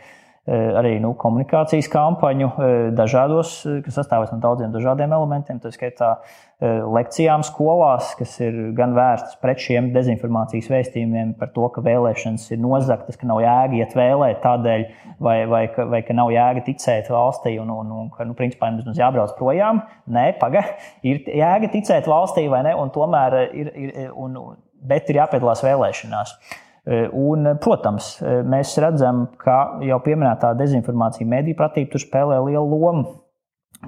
arī 0.49 0.95
nu, 1.03 1.13
komunikācijas 1.21 1.89
kampaņu 1.93 2.49
dažādos, 2.97 3.59
kas 3.85 3.99
sastāvēs 4.01 4.31
no 4.33 4.39
daudziem 4.41 4.73
dažādiem 4.73 5.13
elementiem. 5.13 5.59
Tā 5.61 5.73
skaitā 5.75 6.15
lekcijām 6.61 7.45
skolās, 7.45 8.15
kas 8.19 8.35
ir 8.41 8.57
gan 8.77 8.95
vērstas 8.97 9.37
pret 9.41 9.61
šiem 9.61 9.91
dezinformācijas 9.95 10.71
vēstījumiem 10.73 11.35
par 11.41 11.53
to, 11.55 11.69
ka 11.75 11.85
vēlēšanas 11.85 12.49
ir 12.53 12.61
nozagtas, 12.61 13.21
ka 13.21 13.29
nav 13.29 13.43
jēga 13.45 13.79
iet 13.83 13.97
vēlēt 13.97 14.41
tādēļ, 14.45 14.87
vai, 15.21 15.37
vai, 15.51 15.63
vai, 15.77 15.87
vai 15.95 16.01
ka 16.09 16.17
nav 16.17 16.33
jēga 16.33 16.65
ticēt 16.71 17.13
valstī 17.13 17.55
un, 17.61 17.71
un, 17.77 17.93
un 18.01 18.09
ka, 18.15 18.25
nu, 18.29 18.37
principā, 18.39 18.73
mums 18.73 19.01
jābrauc 19.01 19.37
projām. 19.39 19.85
Nē, 20.09 20.27
paga, 20.41 20.65
ir 21.05 21.23
jēga 21.29 21.69
ticēt 21.77 22.09
valstī 22.11 22.49
vai 22.53 22.65
ne, 22.69 22.75
un 22.81 22.93
tomēr 22.97 23.39
ir, 23.53 23.73
ir, 23.77 23.95
un, 24.17 24.41
bet 24.89 25.13
ir 25.13 25.21
jāpiedalās 25.21 25.65
vēlēšanās. 25.69 26.37
Eh, 26.85 27.09
un, 27.13 27.45
protams, 27.61 28.15
eh, 28.23 28.41
mēs 28.47 28.73
redzam, 28.81 29.27
ka 29.41 29.81
jau 29.85 29.99
pieminētā 30.01 30.55
dezinformācija 30.57 31.29
mediju 31.29 31.59
pratība 31.59 31.93
tur 31.93 32.01
spēlē 32.01 32.39
lielu 32.47 32.65
lomu. 32.65 33.19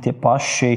Tie 0.04 0.12
paši 0.12 0.74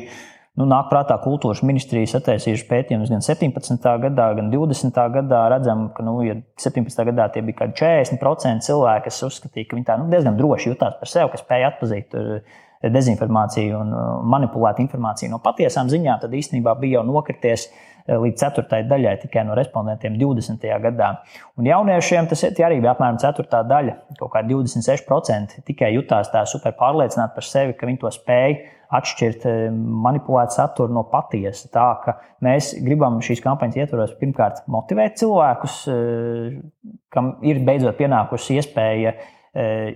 nu, 0.55 0.63
nāk 0.63 0.87
prātā 0.91 1.17
kultūras 1.19 1.59
ministrijas 1.67 2.15
attaisījuši 2.21 2.67
pētījumus 2.69 3.11
gan 3.11 3.23
17. 3.25 3.91
gadā, 4.05 4.29
gan 4.37 4.51
20. 4.53 4.99
gadā. 5.17 5.41
Redzam, 5.51 5.89
ka 5.95 6.05
nu, 6.07 6.21
ja 6.23 6.37
17. 6.63 7.03
gadā 7.11 7.27
tie 7.33 7.43
bija 7.43 7.59
kaut 7.59 7.75
kādi 7.75 8.15
40% 8.15 8.63
cilvēki, 8.63 9.09
kas 9.09 9.23
uzskatīja, 9.27 9.67
ka 9.67 9.75
viņi 9.75 9.87
tā 9.89 9.97
nu, 9.99 10.07
diezgan 10.11 10.39
droši 10.39 10.71
jutās 10.71 10.95
par 11.01 11.11
sevi, 11.11 11.33
ka 11.33 11.41
spēja 11.41 11.73
atpazīt 11.73 12.15
eh, 12.15 12.61
dezinformāciju 12.95 13.81
un 13.81 13.91
manipulēt 14.31 14.79
informāciju 14.83 15.33
no 15.33 15.41
patiesām 15.43 15.91
ziņām, 15.91 16.23
tad 16.23 16.35
īstenībā 16.37 16.77
bija 16.79 17.01
jau 17.01 17.05
nokrities 17.11 17.67
līdz 18.05 18.37
ceturtajai 18.41 18.85
daļai 18.89 19.15
tikai 19.23 19.43
no 19.47 19.55
respondentiem 19.57 20.17
20. 20.19 20.65
gadā. 20.83 21.09
Un 21.57 21.69
jauniešiem 21.69 22.29
tas 22.29 22.43
arī 22.45 22.79
bija 22.81 22.93
apmēram 22.93 23.17
ceturtā 23.21 23.63
daļa, 23.65 23.97
kaut 24.19 24.33
kā 24.35 24.43
26% 24.45 25.61
tikai 25.65 25.91
jutās 25.95 26.29
tā 26.33 26.45
super 26.49 26.75
pārliecināti 26.77 27.37
par 27.37 27.47
sevi, 27.47 27.77
ka 27.77 27.89
viņi 27.89 28.01
to 28.03 28.11
spēj 28.13 28.57
atšķirt 28.95 29.47
eh, 29.49 29.61
manipulēt 30.05 30.53
saturu 30.53 30.93
no 30.93 31.05
patiesa. 31.09 31.69
Tā 31.73 31.87
ka 32.03 32.17
mēs 32.45 32.75
gribam 32.85 33.17
šīs 33.25 33.41
kampaņas 33.43 33.79
ietvaros 33.81 34.13
pirmkārt 34.19 34.61
motivēt 34.71 35.17
cilvēkus, 35.21 35.79
eh, 35.89 36.91
kam 37.13 37.37
ir 37.45 37.63
beidzot 37.65 37.97
pienākusi 37.97 38.59
iespēja 38.59 39.17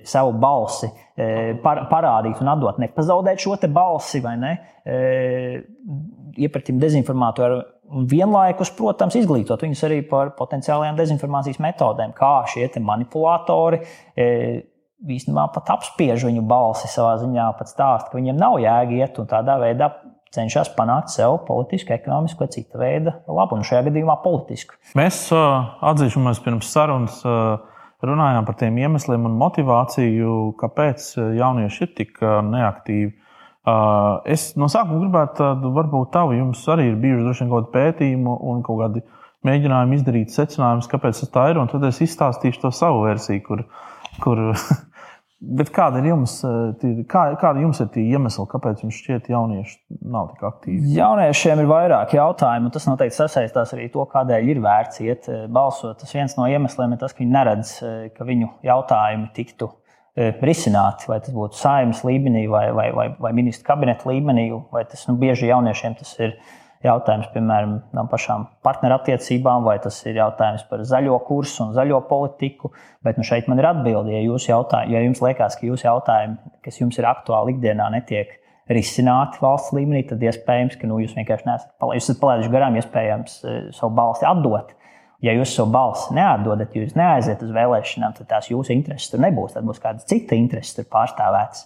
savu 0.08 0.32
balsi 0.40 0.88
par, 1.60 1.82
parādīt 1.90 2.40
un 2.40 2.48
atdot, 2.48 2.78
nepazaudēt 2.80 3.42
šo 3.44 3.58
balsi 3.76 4.22
vai 4.24 4.38
ne, 4.40 4.52
iepratim 6.40 6.80
dezinformātoru 6.80 7.58
Un 7.90 8.06
vienlaikus, 8.10 8.70
protams, 8.78 9.16
izglītot 9.18 9.64
viņus 9.66 9.86
arī 9.88 10.02
par 10.06 10.34
potenciālajām 10.38 10.98
dezinformācijas 11.00 11.62
metodēm, 11.64 12.14
kā 12.18 12.34
šie 12.52 12.68
manipulatori 12.86 13.80
e, 14.14 14.28
īstenībā 15.10 15.48
pat 15.56 15.72
apspiež 15.78 16.28
viņu 16.28 16.44
balsi 16.50 16.92
savā 16.92 17.16
ziņā, 17.22 17.48
pat 17.58 17.72
stāst, 17.72 18.12
ka 18.12 18.20
viņiem 18.20 18.38
nav 18.38 18.60
jēga 18.62 19.00
iet 19.00 19.18
un 19.22 19.30
tādā 19.32 19.58
veidā 19.62 19.90
cenšas 20.36 20.70
panākt 20.76 21.10
sev 21.10 21.40
politisku, 21.48 21.96
ekonomisku 21.96 22.46
vai 22.46 22.52
cita 22.54 22.78
veida 22.78 23.16
labumu, 23.26 23.66
šajā 23.66 23.88
gadījumā 23.90 24.20
politisku. 24.22 24.78
Mēs 25.00 25.26
uh, 25.34 25.74
atzīšamies 25.90 26.44
pirms 26.46 26.70
sarunas. 26.70 27.20
Uh, 27.26 27.58
runājām 28.06 28.46
par 28.48 28.56
tiem 28.60 28.78
iemesliem 28.80 29.26
un 29.28 29.34
motivāciju, 29.40 30.36
kāpēc 30.60 31.12
jaunieši 31.40 31.84
ir 31.84 31.90
tik 31.98 32.22
neaktīvi. 32.24 33.12
Es 34.30 34.54
no 34.58 34.70
sākuma 34.72 35.04
gribētu, 35.04 35.36
tādu, 35.42 35.72
varbūt 35.76 36.14
tādu 36.16 36.38
jums 36.38 36.62
arī 36.72 36.90
ir 36.90 37.00
bijuši 37.02 37.26
droši 37.26 37.44
vien 37.44 37.50
kaut 37.52 37.66
kādi 37.66 37.74
pētījumi 37.76 38.36
un 38.52 38.62
kaut 38.66 38.84
kādi 38.84 39.04
mēģinājumi 39.48 40.00
izdarīt 40.00 40.36
secinājumus, 40.36 40.90
kāpēc 40.92 41.24
tas 41.24 41.34
tā 41.34 41.50
ir. 41.52 41.60
Tad 41.72 41.88
es 41.90 42.00
izstāstīšu 42.06 42.64
to 42.64 42.72
savu 42.76 43.04
versiju, 43.08 43.44
kur. 43.46 43.66
kur 44.24 44.46
Bet 45.40 45.70
kāda 45.72 46.02
ir 46.02 46.10
jums, 46.10 46.34
kā, 47.08 47.22
kāda 47.40 47.62
jums 47.64 47.78
ir 47.80 47.88
tie 47.94 48.02
iemesli, 48.12 48.44
kāpēc 48.52 48.82
jums 48.84 48.98
šķiet, 49.00 49.22
ka 49.24 49.32
jaunieši 49.32 49.78
nav 50.12 50.34
tik 50.34 50.42
aktīvi? 50.50 50.92
Jauniešiem 50.98 51.62
ir 51.64 51.70
vairāk 51.70 52.12
jautājumu, 52.18 52.68
un 52.68 52.74
tas 52.76 52.88
noteikti 52.90 53.16
sasaistās 53.16 53.72
arī 53.78 53.88
to, 53.94 54.04
kādēļ 54.12 54.50
ir 54.52 54.60
vērts 54.66 55.00
iet 55.06 55.30
balsot. 55.48 56.02
Tas 56.02 56.12
viens 56.12 56.36
no 56.36 56.50
iemesliem 56.52 56.92
ir 56.92 57.00
tas, 57.00 57.16
ka 57.16 57.24
viņi 57.24 57.36
neredz, 57.38 57.72
ka 58.18 58.28
viņu 58.28 58.52
jautājumi 58.68 59.32
tiktu 59.38 59.72
risināti, 60.18 61.10
vai 61.10 61.20
tas 61.24 61.34
būtu 61.36 61.60
saimnes 61.60 62.02
līmenī 62.08 62.48
vai, 62.52 62.70
vai, 62.76 62.90
vai, 62.96 63.10
vai 63.20 63.34
ministra 63.38 63.74
kabineta 63.74 64.10
līmenī, 64.10 64.50
vai 64.74 64.86
tas 64.90 65.06
nu, 65.08 65.18
bieži 65.22 65.52
jauniešiem 65.52 65.96
tas 66.00 66.16
ir 66.20 66.36
jautājums, 66.84 67.28
piemēram, 67.34 67.76
no 67.96 68.06
pašām 68.12 68.46
partnerattiecībām, 68.64 69.66
vai 69.68 69.78
tas 69.84 69.98
ir 70.08 70.20
jautājums 70.22 70.64
par 70.70 70.84
zaļo 70.88 71.18
kursu 71.28 71.66
un 71.66 71.74
zaļo 71.76 72.02
politiku. 72.08 72.72
Bet 73.04 73.20
nu, 73.20 73.26
šeit 73.28 73.50
man 73.52 73.60
ir 73.60 73.68
atbilde, 73.70 74.14
ja, 74.16 74.22
jautājumi, 74.24 74.96
ja 74.96 75.04
jums 75.04 75.24
liekas, 75.24 75.60
ka 75.60 75.68
jūsu 75.68 75.88
jautājumi, 75.90 76.54
kas 76.66 76.80
jums 76.80 77.00
ir 77.00 77.10
aktuāli 77.10 77.58
ikdienā, 77.58 77.90
netiek 77.96 78.38
risināti 78.70 79.42
valsts 79.42 79.74
līmenī, 79.76 80.06
tad 80.08 80.24
iespējams, 80.24 80.78
ka 80.80 80.88
nu, 80.88 81.00
jūs 81.04 81.16
vienkārši 81.18 81.48
neesat 81.50 82.20
palaiduši 82.22 82.54
garām 82.54 82.78
iespējams 82.80 83.40
e, 83.42 83.56
savu 83.76 83.96
balsti 83.98 84.28
atdot. 84.30 84.76
Ja 85.26 85.34
jūs 85.36 85.52
savu 85.52 85.74
balsi 85.74 86.14
neatdodat, 86.16 86.76
jūs 86.78 86.94
neaiziet 86.96 87.42
uz 87.44 87.52
vēlēšanām, 87.52 88.14
tad 88.16 88.30
tās 88.30 88.48
jūsu 88.52 88.72
intereses 88.72 89.12
tur 89.12 89.20
nebūs. 89.20 89.52
Tad 89.58 89.68
būs 89.68 89.82
kāda 89.84 90.06
cita 90.08 90.38
intereses 90.40 90.78
tur 90.78 90.88
pārstāvētas. 90.92 91.66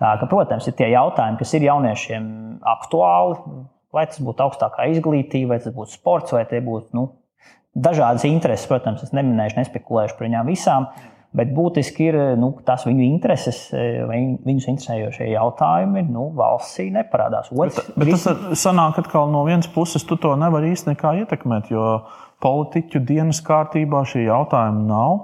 Tā 0.00 0.14
ka, 0.20 0.28
protams, 0.30 0.68
ir 0.70 0.76
tie 0.78 0.88
jautājumi, 0.94 1.36
kas 1.40 1.52
ir 1.56 1.66
jauniešiem 1.68 2.26
aktuāli. 2.74 3.58
Vai 3.94 4.06
tas 4.10 4.22
būtu 4.24 4.42
augstākā 4.42 4.88
izglītība, 4.90 5.52
vai 5.52 5.60
tas 5.62 5.74
būtu 5.74 5.94
sports, 5.94 6.32
vai 6.34 6.46
tie 6.50 6.58
būtu 6.64 6.96
nu, 6.96 7.04
dažādas 7.76 8.24
intereses. 8.26 8.66
Protams, 8.70 9.04
es 9.04 9.12
neminēšu, 9.14 9.60
nespekulēšu 9.60 10.16
par 10.16 10.28
viņām 10.30 10.48
visām. 10.50 10.88
Bet 11.34 11.50
būtiski 11.50 12.08
ir 12.12 12.16
nu, 12.38 12.52
tas 12.66 12.84
viņu 12.86 13.02
intereses, 13.04 13.64
vai 13.74 14.20
viņus 14.46 14.68
interesējošie 14.70 15.32
jautājumi 15.32 16.04
nu, 16.06 16.28
valstī 16.38 16.86
neparādās. 16.94 17.50
Otrs, 17.50 17.88
bet, 17.90 17.96
bet 17.98 18.12
tas 18.14 18.60
sanāk, 18.62 19.00
ka 19.10 19.24
no 19.30 19.42
vienas 19.46 19.66
puses 19.74 20.06
tu 20.06 20.14
to 20.22 20.36
nevari 20.38 20.70
īstenībā 20.76 21.16
ietekmēt. 21.24 21.72
Jo 21.74 21.88
politiķu 22.42 23.02
dienas 23.06 23.40
kārtībā 23.44 24.02
šie 24.08 24.26
jautājumi 24.26 24.84
nav. 24.88 25.20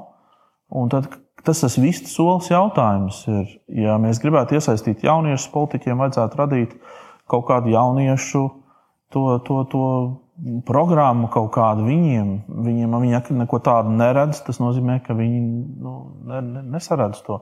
Tad 0.93 1.11
tas 1.45 1.63
ir 1.67 1.85
viss 1.85 2.13
solis 2.13 2.51
jautājums. 2.53 3.25
Ir, 3.31 3.53
ja 3.87 3.99
mēs 4.01 4.21
gribētu 4.23 4.59
iesaistīt 4.59 5.05
jauniešus, 5.07 5.51
politiķiem 5.55 6.03
vajadzētu 6.05 6.41
radīt 6.41 6.75
kaut 7.31 7.47
kādu 7.49 7.73
jauniešu 7.73 8.45
to, 9.11 9.25
to, 9.47 9.63
to 9.71 9.85
programmu 10.67 11.29
kaut 11.33 11.51
kādu 11.55 11.87
viņiem. 11.89 12.35
Viņiem 12.67 12.97
viņi 13.05 13.39
neko 13.43 13.61
tādu 13.65 13.93
neredz. 13.97 14.43
Tas 14.47 14.61
nozīmē, 14.63 15.01
ka 15.05 15.17
viņi 15.17 15.41
nu, 15.83 15.97
ne, 16.31 16.43
ne, 16.47 16.65
nesaredz 16.77 17.23
to. 17.27 17.41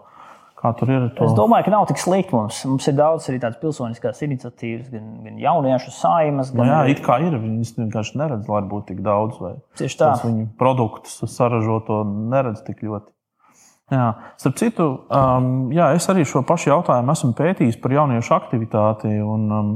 Kā 0.58 0.72
tur 0.74 0.90
ir? 0.90 1.04
To? 1.14 1.26
Es 1.28 1.36
domāju, 1.38 1.68
ka 1.68 1.70
nav 1.70 1.84
tik 1.86 2.00
slikti. 2.02 2.34
Mums, 2.34 2.64
mums 2.66 2.88
ir 2.90 2.96
daudz 2.98 3.28
arī 3.30 3.38
tādas 3.42 3.60
pilsoniskās 3.60 4.24
iniciatīvas, 4.26 4.88
gan, 4.90 5.04
gan 5.22 5.36
jauniešu 5.38 5.92
saimas. 5.94 6.50
Gan... 6.50 6.64
Nu 6.64 6.72
jā, 6.72 6.80
it 6.94 7.02
kā 7.04 7.20
ir. 7.22 7.36
Viņas 7.38 7.76
vienkārši 7.76 8.18
neredz, 8.18 8.50
lai 8.50 8.64
būtu 8.66 8.88
tik 8.90 9.04
daudz. 9.06 9.38
Tieši 9.78 10.00
tā. 10.00 10.10
Viņu 10.24 10.48
produktus 10.58 11.20
saražoto 11.30 12.00
neredz 12.08 12.64
tik 12.66 12.82
ļoti. 12.82 13.12
Jā. 13.94 14.08
Starp 14.36 14.58
citu, 14.60 14.88
um, 15.14 15.52
jā, 15.72 15.92
es 15.96 16.10
arī 16.12 16.26
šo 16.28 16.42
pašu 16.48 16.72
jautājumu 16.74 17.14
esmu 17.14 17.30
pētījis 17.38 17.78
par 17.80 17.94
jauniešu 17.94 18.34
aktivitāti. 18.36 19.14
Un, 19.24 19.46
um, 19.54 19.70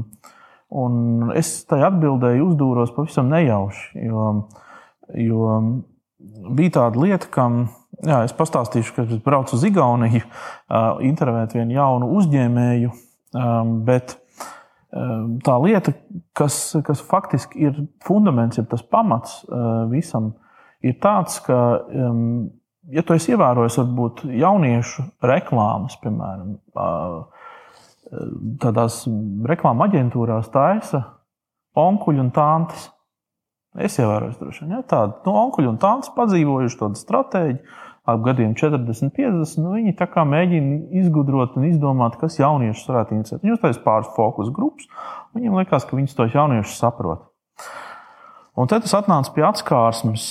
un 0.83 1.31
es 1.39 1.55
tajā 1.69 1.93
atbildēju, 1.93 2.51
uzdūros 2.51 2.91
pavisam 2.93 3.31
nejauši. 3.31 4.03
Jo, 4.03 4.27
jo 5.23 5.55
bija 6.55 6.77
tāda 6.79 7.01
lieta, 7.03 7.29
ka 7.33 7.47
jā, 8.03 8.23
es 8.25 8.33
pastāstīšu, 8.37 8.95
ka 8.95 9.05
es 9.07 9.21
braucu 9.23 9.55
uz 9.57 9.63
Igauniju, 9.67 10.23
intervēt 11.05 11.55
vienu 11.57 11.77
jaunu 11.77 12.11
uzņēmēju. 12.19 12.93
Bet 13.87 14.17
tā 15.43 15.55
lieta, 15.63 15.95
kas, 16.37 16.75
kas 16.85 17.01
faktiski 17.01 17.65
ir 17.65 17.79
fundaments, 18.05 18.59
ir 18.61 18.67
tas 18.69 18.83
pamats 18.85 19.41
visam, 19.89 20.35
ir 20.85 20.99
tāds, 21.01 21.39
ka 21.45 21.81
ja 22.93 23.01
tu 23.01 23.15
esi 23.15 23.33
ievērojis, 23.33 23.79
varbūt 23.81 24.25
jauniešu 24.43 25.07
reklāmas, 25.25 25.97
piemēram, 26.03 26.57
tādās 28.61 29.03
reklāmas 29.49 29.89
aģentūrās 29.89 30.51
taisa 30.53 31.05
onkuļi 31.79 32.21
un 32.21 32.29
tantes. 32.35 32.92
Es 33.73 33.95
ievēroju, 33.97 34.35
droši 34.37 34.65
vien, 34.65 34.75
ja, 34.75 34.83
tādu 34.85 35.15
nu, 35.25 35.33
onkuļu 35.47 35.71
un 35.71 35.79
tantes 35.81 36.11
padzīvojuši 36.13 36.77
tādu 36.77 36.99
stratēģiju, 36.99 37.79
ap 38.05 38.23
gadiem 38.25 38.51
40, 38.59 39.13
50. 39.15 39.61
Nu, 39.63 39.73
viņi 39.77 39.95
tā 39.97 40.07
kā 40.11 40.25
mēģina 40.27 40.79
izgudrot 41.01 41.55
un 41.57 41.69
izdomāt, 41.69 42.17
kas 42.21 42.37
jauniešus 42.41 42.89
varētu 42.91 43.17
interesēt. 43.17 43.43
Viņi 43.45 43.55
uztais 43.55 43.79
pāris 43.81 44.11
fokus 44.17 44.51
grupas, 44.53 44.89
viņiem 45.37 45.55
liekas, 45.61 45.87
ka 45.87 45.97
viņi 45.97 46.13
tos 46.17 46.35
jauniešus 46.35 46.81
saprot. 46.83 47.29
Un 48.59 48.69
tad 48.69 48.83
tas 48.85 48.93
atnāca 48.99 49.33
pie 49.33 49.47
atskārsmes, 49.47 50.27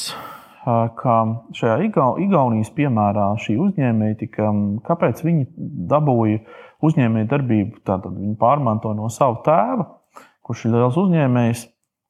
ka 0.63 1.15
šajā 1.59 1.81
Igaunijas 2.23 2.71
piemērā 2.77 3.33
šī 3.43 3.57
uzņēmēja 3.65 4.19
tika, 4.21 4.53
kāpēc 4.87 5.25
viņi 5.27 5.49
dabūja 5.91 6.45
uzņēmēju 6.87 7.31
darbību, 7.33 7.83
tātad 7.89 8.15
viņi 8.15 8.37
pārmanto 8.39 8.93
no 8.95 9.11
sava 9.11 9.41
tēva, 9.47 9.89
kurš 10.47 10.69
ir 10.69 10.77
liels 10.77 10.99
uzņēmējs. 11.03 11.65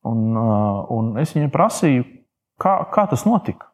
Un, 0.08 0.34
un 0.34 1.12
es 1.22 1.34
viņai 1.36 1.50
prasīju, 1.54 2.06
kā, 2.62 2.74
kā 2.94 3.06
tas 3.10 3.22
notika. 3.28 3.68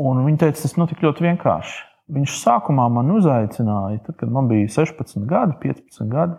Un 0.00 0.22
viņa 0.24 0.44
teica, 0.44 0.62
tas 0.62 0.76
notika 0.80 1.06
ļoti 1.06 1.24
vienkārši. 1.24 1.76
Viņš 2.16 2.36
sākumā 2.38 2.86
man 2.92 3.10
uzaicināja, 3.16 4.02
tad, 4.06 4.16
kad 4.20 4.30
man 4.32 4.48
bija 4.50 4.68
16 4.70 5.26
gadi, 5.28 5.56
15 5.64 6.08
gadi, 6.12 6.36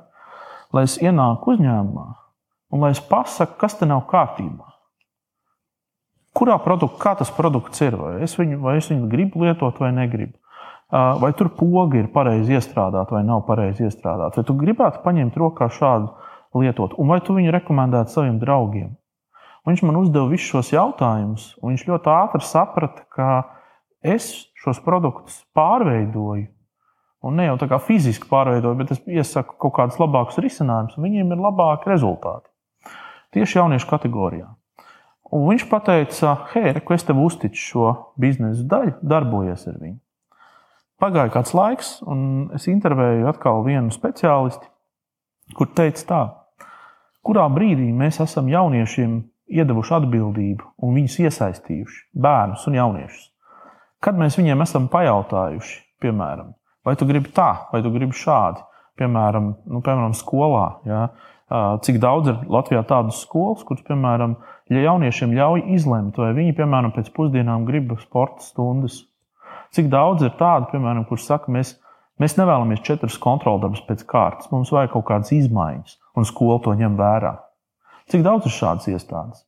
lai 0.74 0.86
es 0.88 0.96
ienāku 1.02 1.54
uzņēmumā 1.56 2.08
un 2.72 2.84
lai 2.84 2.94
es 2.96 3.02
pasaku, 3.04 3.58
kas 3.62 3.78
te 3.80 3.88
nav 3.88 4.06
kārtībā. 4.12 4.66
Kurā 6.38 6.58
produktā, 6.62 7.16
tas 7.18 7.32
produkts 7.34 7.82
ir, 7.82 7.98
vai 7.98 8.14
es 8.26 8.36
viņu, 8.38 8.60
vai 8.62 8.78
es 8.78 8.90
viņu 8.92 9.10
gribu 9.10 9.46
lietot 9.46 9.80
vai 9.82 9.90
negribu. 9.96 10.38
Vai 10.92 11.34
tur 11.36 11.50
poga 11.52 11.98
ir 12.00 12.12
pareizi 12.14 12.56
iestrādāta 12.56 13.18
vai 13.18 13.24
nav 13.28 13.42
pareizi 13.48 13.88
iestrādāta. 13.88 14.40
Vai 14.40 14.48
tu 14.48 14.56
gribētu 14.56 15.02
paņemt 15.04 15.40
rokā 15.40 15.68
šādu 15.74 16.14
lietot, 16.56 16.96
un 16.98 17.12
vai 17.12 17.20
tu 17.24 17.36
viņu 17.36 17.52
rekomendētu 17.56 18.14
saviem 18.14 18.40
draugiem? 18.40 18.96
Un 19.66 19.74
viņš 19.74 19.84
man 19.84 19.98
uzdeva 20.00 20.30
visus 20.32 20.48
šos 20.48 20.70
jautājumus, 20.72 21.50
un 21.60 21.74
viņš 21.74 21.88
ļoti 21.90 22.12
ātri 22.14 22.46
saprata, 22.48 23.04
ka 23.12 23.32
es 24.00 24.30
šos 24.62 24.80
produktus 24.86 25.42
pārveidoju. 25.58 26.48
Un 27.28 27.36
ne 27.36 27.50
jau 27.50 27.58
tā 27.60 27.68
kā 27.68 27.80
fiziski 27.84 28.30
pārveidoju, 28.30 28.78
bet 28.80 28.94
es 28.96 29.02
iesaku 29.04 29.58
kaut 29.60 29.76
kādus 29.76 29.98
labākus 30.00 30.40
risinājumus, 30.40 30.96
un 30.96 31.08
viņiem 31.10 31.34
ir 31.34 31.44
labāki 31.44 31.92
rezultāti. 31.92 32.48
Tieši 33.36 33.60
jauniešu 33.60 33.90
kategorijā. 33.90 34.48
Un 35.36 35.44
viņš 35.50 35.66
teica, 35.84 36.34
hei, 36.54 36.72
ko 36.80 36.96
es 36.96 37.04
tev 37.04 37.20
uzticu 37.20 37.60
šo 37.60 37.88
biznesa 38.16 38.64
daļu, 38.64 38.94
darbojies 39.04 39.68
ar 39.68 39.82
viņu. 39.82 40.00
Pagāja 40.98 41.34
kāds 41.34 41.54
laiks, 41.54 41.90
un 42.08 42.50
es 42.56 42.70
intervēju 42.72 43.28
atkal 43.30 43.60
vienu 43.68 43.92
speciālistu, 43.92 44.72
kur 45.56 45.70
teica 45.78 46.06
tā, 46.10 46.22
kurā 47.28 47.48
brīdī 47.52 47.88
mēs 47.96 48.20
esam 48.24 48.50
jauniešiem 48.52 49.20
iedavuši 49.48 49.96
atbildību 50.02 50.72
un 50.84 50.96
viņus 50.98 51.20
iesaistījuši, 51.24 52.04
bērnus 52.16 52.68
un 52.68 52.78
jauniešus. 52.80 53.30
Kad 54.04 54.20
mēs 54.20 54.38
viņiem 54.38 54.62
esam 54.66 54.90
pajautājuši, 54.92 55.78
piemēram, 56.04 56.52
vai 56.86 56.96
tu 57.00 57.08
gribi 57.10 57.32
tā, 57.36 57.50
vai 57.72 57.82
tu 57.84 57.92
gribi 57.94 58.16
šādi, 58.16 58.62
piemēram, 59.00 59.50
nu, 59.72 59.82
piemēram 59.86 60.14
skolā, 60.18 60.68
ja, 60.88 61.08
cik 61.84 62.00
daudz 62.04 62.32
ir 62.34 62.40
Latvijā 62.52 62.84
tādas 62.88 63.22
skolas, 63.24 63.64
kuras, 63.68 63.84
piemēram, 63.88 64.36
ja 64.74 64.84
jauniešiem 64.90 65.36
ļauj 65.38 65.66
izlemt, 65.78 66.20
vai 66.20 66.34
viņi, 66.36 66.56
piemēram, 66.58 66.94
pēc 66.96 67.10
pusdienām 67.16 67.66
grib 67.68 67.94
sporta 68.04 68.44
stundas, 68.46 69.02
cik 69.76 69.90
daudz 69.94 70.28
ir 70.28 70.36
tādu, 70.40 70.70
piemēram, 70.74 71.08
kurš 71.08 71.30
saka, 71.32 71.54
mēs 71.54 71.78
Mēs 72.18 72.34
nevēlamies 72.40 72.82
četras 72.86 73.18
kontroldarbus 73.22 73.84
pēc 73.86 74.02
kārtas. 74.10 74.50
Mums 74.50 74.72
vajag 74.74 74.96
kaut 74.96 75.06
kādas 75.10 75.34
izmaiņas, 75.36 76.00
un 76.18 76.26
skola 76.26 76.58
to 76.66 76.74
ņem 76.78 76.98
vērā. 76.98 77.36
Cik 78.10 78.24
daudz 78.26 78.48
ir 78.50 78.56
šādas 78.56 78.88
iestādes? 78.90 79.44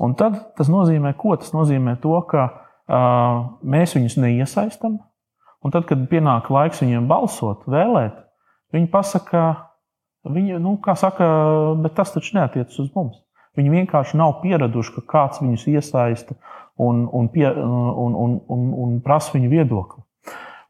Un 0.00 0.16
tad 0.18 0.38
tas 0.56 0.70
nozīmē, 0.72 1.12
ko 1.20 1.36
tas 1.38 1.52
nozīmē? 1.54 1.98
To, 2.02 2.16
ka 2.26 2.46
uh, 2.48 3.40
mēs 3.62 3.94
viņus 3.94 4.16
neiesaistām, 4.24 4.98
un 5.62 5.74
tad, 5.74 5.86
kad 5.86 6.02
pienāk 6.10 6.50
laiks 6.50 6.82
viņiem 6.82 7.06
balsot, 7.10 7.66
vēlēt, 7.70 8.16
viņi 8.74 8.90
pasakā, 8.90 9.44
viņi, 10.26 10.58
nu, 10.64 10.78
kā 10.82 10.96
saka, 10.98 11.28
bet 11.84 11.94
tas 11.98 12.14
taču 12.16 12.38
neatiecas 12.40 12.80
uz 12.82 12.90
mums. 12.96 13.20
Viņi 13.58 13.74
vienkārši 13.74 14.18
nav 14.18 14.38
pieraduši, 14.42 14.96
ka 14.96 15.06
kāds 15.12 15.42
viņus 15.42 15.66
iesaista 15.70 16.38
un, 16.80 17.04
un, 17.12 17.28
pie, 17.30 17.46
un, 17.50 18.14
un, 18.16 18.38
un, 18.48 18.68
un 18.82 19.00
prasa 19.04 19.34
viņu 19.36 19.50
viedokli. 19.52 20.02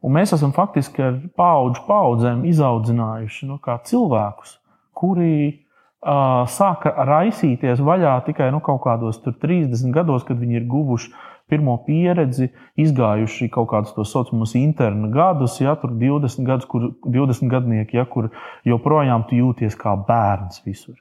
Un 0.01 0.15
mēs 0.17 0.33
esam 0.33 0.53
faktiski 0.55 1.03
ar 1.05 1.17
paudžu 1.37 1.83
paudzēm 1.85 2.45
izaudzinājuši 2.49 3.49
nu, 3.49 3.59
cilvēkus, 3.61 4.55
kuri 4.97 5.33
uh, 5.49 6.47
sāka 6.49 6.93
raisīties 7.05 7.83
vaļā 7.85 8.15
tikai 8.25 8.49
nu, 8.55 8.63
kaut 8.65 8.81
kādos 8.87 9.21
30 9.25 9.93
gados, 9.93 10.25
kad 10.25 10.41
viņi 10.41 10.57
ir 10.61 10.65
guvuši 10.71 11.13
pirmo 11.51 11.75
pieredzi, 11.85 12.49
izgājuši 12.79 13.51
kaut 13.53 13.69
kādus 13.73 13.93
tos 13.93 14.13
saucamus 14.15 14.55
internu 14.57 15.11
gadus, 15.13 15.59
ja 15.61 15.75
tur 15.77 15.93
20 15.99 16.47
gadus, 16.47 16.65
kur 16.71 16.93
20 17.05 17.51
gadnieki, 17.51 17.99
ja 17.99 18.07
kur 18.09 18.31
joprojām 18.65 19.27
tu 19.29 19.37
jūties 19.37 19.77
kā 19.77 19.97
bērns 20.07 20.63
visur 20.65 20.97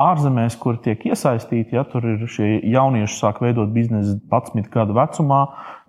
ārzemēs, 0.00 0.56
kur 0.60 0.78
tiek 0.80 1.02
iesaistīti, 1.10 1.76
ja 1.76 1.84
tur 1.88 2.06
ir 2.08 2.24
šie 2.30 2.48
jaunieši, 2.72 3.18
sāk 3.18 3.42
veidot 3.44 3.70
biznesu 3.74 4.16
11 4.32 4.70
gadu 4.72 4.96
vecumā, 4.96 5.40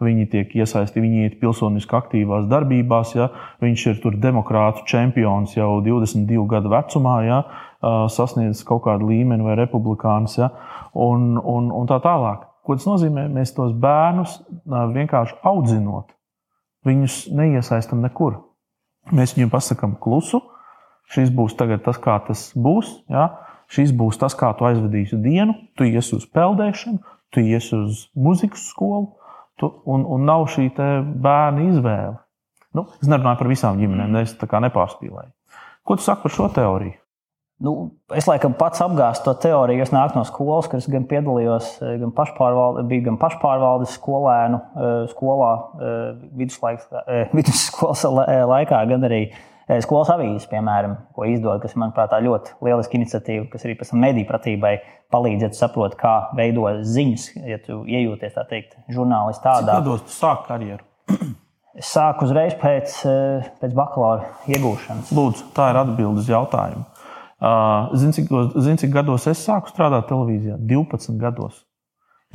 viņi 0.04 0.28
tiek 0.34 0.56
iesaistīti, 0.58 1.04
viņi 1.06 1.26
iet 1.26 1.40
pilsoniski 1.42 1.96
aktīvās 1.96 2.48
darbībās, 2.52 3.16
ja 3.16 3.30
viņš 3.64 3.88
ir 3.94 4.00
tur 4.04 4.18
demokrātu 4.22 4.86
čempions 4.90 5.56
jau 5.56 5.80
22 5.86 6.48
gadu 6.52 6.74
vecumā, 6.74 7.18
ja 7.28 7.42
sasniedzis 8.12 8.66
kaut 8.68 8.84
kādu 8.86 9.10
līmeni 9.10 9.46
vai 9.46 9.58
republikāns, 9.60 10.38
ja, 10.42 10.52
un, 10.94 11.38
un, 11.40 11.72
un 11.74 11.90
tā 11.90 12.02
tālāk. 12.04 12.48
Ko 12.62 12.78
tas 12.78 12.86
nozīmē? 12.86 13.26
Mēs 13.34 13.56
tos 13.58 13.74
bērnus 13.74 14.38
vienkārši 14.70 15.40
audzinot, 15.50 16.12
viņus 16.86 17.24
neiesaistam 17.34 18.04
nekur. 18.06 18.38
Mēs 19.10 19.34
viņiem 19.34 19.50
pasakām 19.50 19.96
klusu, 20.02 20.44
šis 21.12 21.32
būs 21.34 21.58
tas, 21.58 21.98
kā 21.98 22.20
tas 22.28 22.52
būs. 22.54 22.92
Ja? 23.10 23.32
Šis 23.72 23.94
būs 23.96 24.20
tas, 24.20 24.36
kā 24.36 24.52
tu 24.58 24.68
aizvedīsi 24.68 25.20
dienu. 25.24 25.56
Tu 25.80 25.88
iesi 25.94 26.18
uz 26.18 26.26
peldēšanu, 26.36 27.00
tu 27.32 27.44
iesi 27.44 27.76
uz 27.78 28.06
muzikas 28.16 28.66
skolu, 28.74 29.14
tu, 29.60 29.70
un, 29.88 30.04
un 30.04 30.26
nav 30.28 30.50
šī 30.52 30.68
bērna 30.76 31.70
izvēle. 31.70 32.18
Nu, 32.76 32.88
es 33.00 33.08
nerunāju 33.08 33.40
par 33.40 33.52
visām 33.52 33.80
ģimenēm, 33.80 34.18
es 34.24 34.34
tā 34.40 34.48
kā 34.52 34.60
nepārspīlēju. 34.64 35.32
Ko 35.88 35.98
tu 35.98 36.04
saki 36.06 36.26
par 36.26 36.36
šo 36.36 36.50
teoriju? 36.56 36.98
Nu, 37.62 37.72
es 38.18 38.26
laikam 38.26 38.56
pats 38.58 38.82
apgāstu 38.82 39.28
to 39.28 39.36
teoriju. 39.44 39.84
Es 39.84 39.92
nāku 39.94 40.18
no 40.18 40.24
skolas, 40.26 40.66
kur 40.72 40.80
es 40.82 40.88
gan 40.90 41.04
piedalījos, 41.08 41.76
gan 42.02 42.14
pašpārvalde, 42.18 42.88
biju 42.90 43.06
gan 43.12 43.20
pašpārvaldes 43.22 43.94
skolēnu 44.00 44.58
eh, 44.58 44.96
skolā, 45.12 45.52
eh, 45.78 47.22
vidusskolas 47.38 48.04
eh, 48.08 48.42
laikā, 48.50 48.82
gan 48.90 49.08
arī 49.08 49.22
Eh, 49.30 49.51
skolas 49.84 50.12
avīzes, 50.14 50.48
piemēram, 50.52 50.96
ko 51.16 51.28
izdod, 51.30 51.62
kas, 51.64 51.76
manuprāt, 51.80 52.14
ir 52.18 52.28
ļoti 52.28 52.56
lieliska 52.66 52.98
iniciatīva, 52.98 53.46
kas 53.52 53.68
arī 53.68 53.78
pēc 53.80 53.94
tam 53.94 54.04
mediju 54.04 54.30
pratībai 54.30 54.74
palīdz, 55.14 55.46
ja 55.46 55.52
tu 55.52 55.60
saproti, 55.60 56.00
kā 56.00 56.16
veidot 56.38 56.82
ziņas, 56.88 57.28
ja 57.48 57.60
tu 57.64 57.82
iejūties 57.86 58.36
tā 58.36 58.48
teikt, 58.50 58.78
žurnālisti 58.92 59.46
tādā. 59.46 59.80
Kādos 59.80 60.06
tu 60.08 60.16
sāki 60.16 60.48
karjeru? 60.50 60.86
Es 61.72 61.88
sāku 61.88 62.26
uzreiz 62.28 62.56
pēc, 62.60 62.98
eh, 63.08 63.46
pēc 63.62 63.76
bakalaura 63.76 64.28
iegūšanas. 64.52 65.14
Lūdzu, 65.16 65.52
tā 65.56 65.70
ir 65.72 65.80
atbilde 65.80 66.20
uz 66.20 66.28
jautājumu. 66.28 66.84
Uh, 67.42 67.90
zini, 67.98 68.14
cik, 68.14 68.28
zin, 68.62 68.76
cik 68.78 68.92
gados 68.94 69.24
es 69.32 69.40
sāku 69.42 69.72
strādāt 69.72 70.06
televīzijā? 70.12 70.60
12 70.70 71.16
gados. 71.18 71.64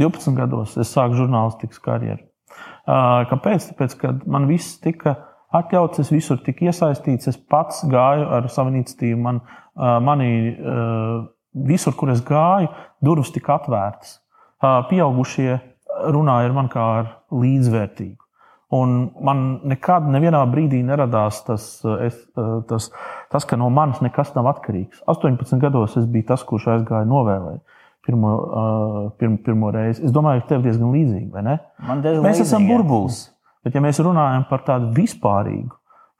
12 0.00 0.34
gados 0.34 0.72
es 0.82 0.90
sāku 0.90 1.14
žurnālistikas 1.20 1.78
karjeru. 1.84 2.24
Uh, 2.88 3.22
kāpēc? 3.30 3.68
Tāpēc, 3.70 3.94
ka 4.00 4.14
man 4.26 4.48
viss 4.50 4.80
tika 4.82 5.14
atļauts, 5.54 6.02
es 6.02 6.12
visur 6.14 6.40
tiku 6.42 6.66
iesaistīts, 6.70 7.30
es 7.30 7.38
pats 7.38 7.84
gāju 7.90 8.26
ar 8.38 8.48
savu 8.52 8.72
iniciatīvu. 8.74 9.20
Man, 9.22 9.40
manī, 9.76 10.30
visur, 11.66 11.96
kur 11.96 12.12
es 12.12 12.22
gāju, 12.26 12.72
durvis 13.04 13.32
tika 13.34 13.56
atvērtas. 13.60 14.18
Pieaugušie 14.90 15.50
runāja 16.12 16.50
ar 16.50 16.56
mani 16.56 16.72
kā 16.72 16.86
ar 17.00 17.10
līdzvērtīgu. 17.32 18.22
Un 18.76 18.96
man 19.22 19.44
nekad, 19.70 20.08
nevienā 20.10 20.40
brīdī 20.50 20.80
neradās 20.82 21.38
tas, 21.46 21.68
es, 22.02 22.16
tas, 22.66 22.88
tas, 23.30 23.46
ka 23.46 23.58
no 23.60 23.68
manis 23.70 24.02
nekas 24.02 24.32
nav 24.34 24.48
atkarīgs. 24.50 25.04
18 25.06 25.62
gados 25.62 25.94
es 26.00 26.08
biju 26.10 26.26
tas, 26.32 26.42
kurš 26.48 26.72
aizgāja 26.74 27.06
novēlēt 27.06 27.62
pirmo, 28.06 28.32
pirmo, 29.18 29.38
pirmo 29.46 29.70
reizi. 29.74 30.04
Es 30.06 30.12
domāju, 30.14 30.44
ka 30.44 30.54
tev 30.54 30.66
diezgan 30.66 30.92
līdzīgi, 30.94 31.30
vai 31.34 31.42
ne? 31.46 31.56
Mēs 32.26 32.42
esam 32.44 32.66
burbulis. 32.70 33.24
Bet, 33.66 33.74
ja 33.74 33.82
mēs 33.82 33.98
runājam 33.98 34.44
par 34.46 34.62
tādu 34.62 34.92
vispārīgu, 34.94 35.74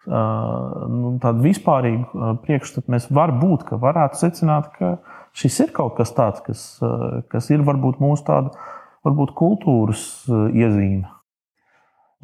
nu, 0.06 1.12
tādu 1.22 1.44
vispārīgu 1.44 2.30
priekšstatu, 2.42 2.90
mēs 2.90 3.06
varam 3.14 3.38
būt, 3.38 3.68
ka 3.68 3.78
varētu 3.78 4.18
secināt, 4.18 4.72
ka 4.74 4.96
šis 5.36 5.60
ir 5.62 5.70
kaut 5.76 5.94
kas 5.98 6.10
tāds, 6.16 6.42
kas, 6.42 6.64
kas 7.30 7.50
ir 7.54 7.62
varbūt 7.66 8.02
mūsu 8.02 8.26
tāda, 8.26 8.50
varbūt 9.06 9.36
kultūras 9.38 10.02
iezīme. 10.26 11.06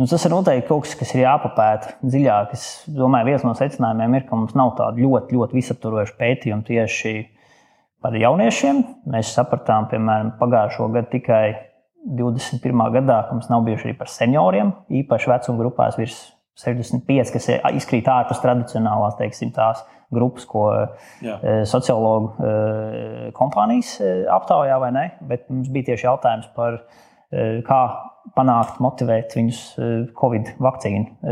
Nu, 0.01 0.09
tas 0.11 0.25
ir 0.27 0.33
noteikti 0.33 0.67
kaut 0.67 0.89
kas, 0.89 0.97
kas 0.99 1.15
ir 1.15 1.23
jāpapēta 1.23 1.97
dziļāk. 2.03 2.55
Es 2.57 2.69
domāju, 2.91 3.29
viens 3.31 3.47
no 3.47 3.53
secinājumiem 3.55 4.19
ir, 4.19 4.25
ka 4.27 4.39
mums 4.41 4.57
nav 4.59 4.73
tāda 4.79 4.99
ļoti, 4.99 5.37
ļoti 5.37 5.59
visaptvaroša 5.61 6.17
pētījuma 6.19 6.67
tieši 6.67 7.13
par 8.03 8.17
jauniešiem. 8.19 8.83
Mēs 9.13 9.35
sapratām, 9.37 9.87
piemēram, 9.93 10.33
pagājušo 10.41 10.89
gadu 10.97 11.13
tikai 11.13 11.45
21. 12.03 12.85
gadā, 12.97 13.23
ka 13.29 13.37
mums 13.37 13.51
nav 13.51 13.65
bijuši 13.67 13.91
arī 13.91 13.97
par 13.99 14.11
senioriem, 14.11 14.73
īpaši 15.03 15.31
vecuma 15.31 15.61
grupās 15.61 15.99
virs 16.01 16.21
65, 16.59 17.33
kas 17.33 17.49
izkrīt 17.79 18.09
ārpus 18.11 18.43
tradicionālās, 18.43 19.17
teiksim, 19.21 19.53
tās 19.57 19.85
grupas, 20.13 20.45
ko 20.49 20.67
Jā. 21.25 21.39
Eh, 21.41 21.63
sociologu 21.69 22.35
eh, 22.37 23.29
kompānijas 23.37 23.97
eh, 24.03 24.25
aptaujā, 24.31 24.77
vai 24.83 24.93
ne? 24.95 25.07
Bet 25.29 25.49
mums 25.53 25.71
bija 25.73 25.93
tieši 25.93 26.09
jautājums 26.11 26.53
par 26.57 26.83
kā 27.33 27.77
panākt, 28.37 28.75
motivēt 28.85 29.33
viņus 29.33 29.61
Covid 30.19 30.51
vakcīnu 30.61 31.31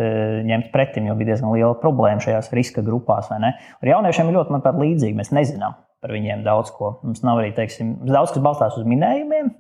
ņemt 0.49 0.71
pretim, 0.73 1.11
jo 1.11 1.17
bija 1.19 1.35
diezgan 1.35 1.53
liela 1.53 1.75
problēma 1.77 2.25
šajās 2.25 2.49
riska 2.57 2.81
grupās. 2.87 3.29
Ar 3.29 3.91
jauniešiem 3.91 4.31
ir 4.31 4.39
ļoti, 4.39 4.55
manuprāt, 4.55 4.79
līdzīgi. 4.81 5.19
Mēs 5.19 5.29
nezinām 5.37 5.77
par 6.01 6.15
viņiem 6.17 6.41
daudz 6.47 6.73
ko. 6.73 6.95
Mums 7.05 7.21
nav 7.21 7.43
arī, 7.43 7.53
teiksim, 7.53 7.99
daudz 8.09 8.33
kas 8.33 8.47
balstās 8.47 8.81
uz 8.81 8.89
minējumiem. 8.89 9.53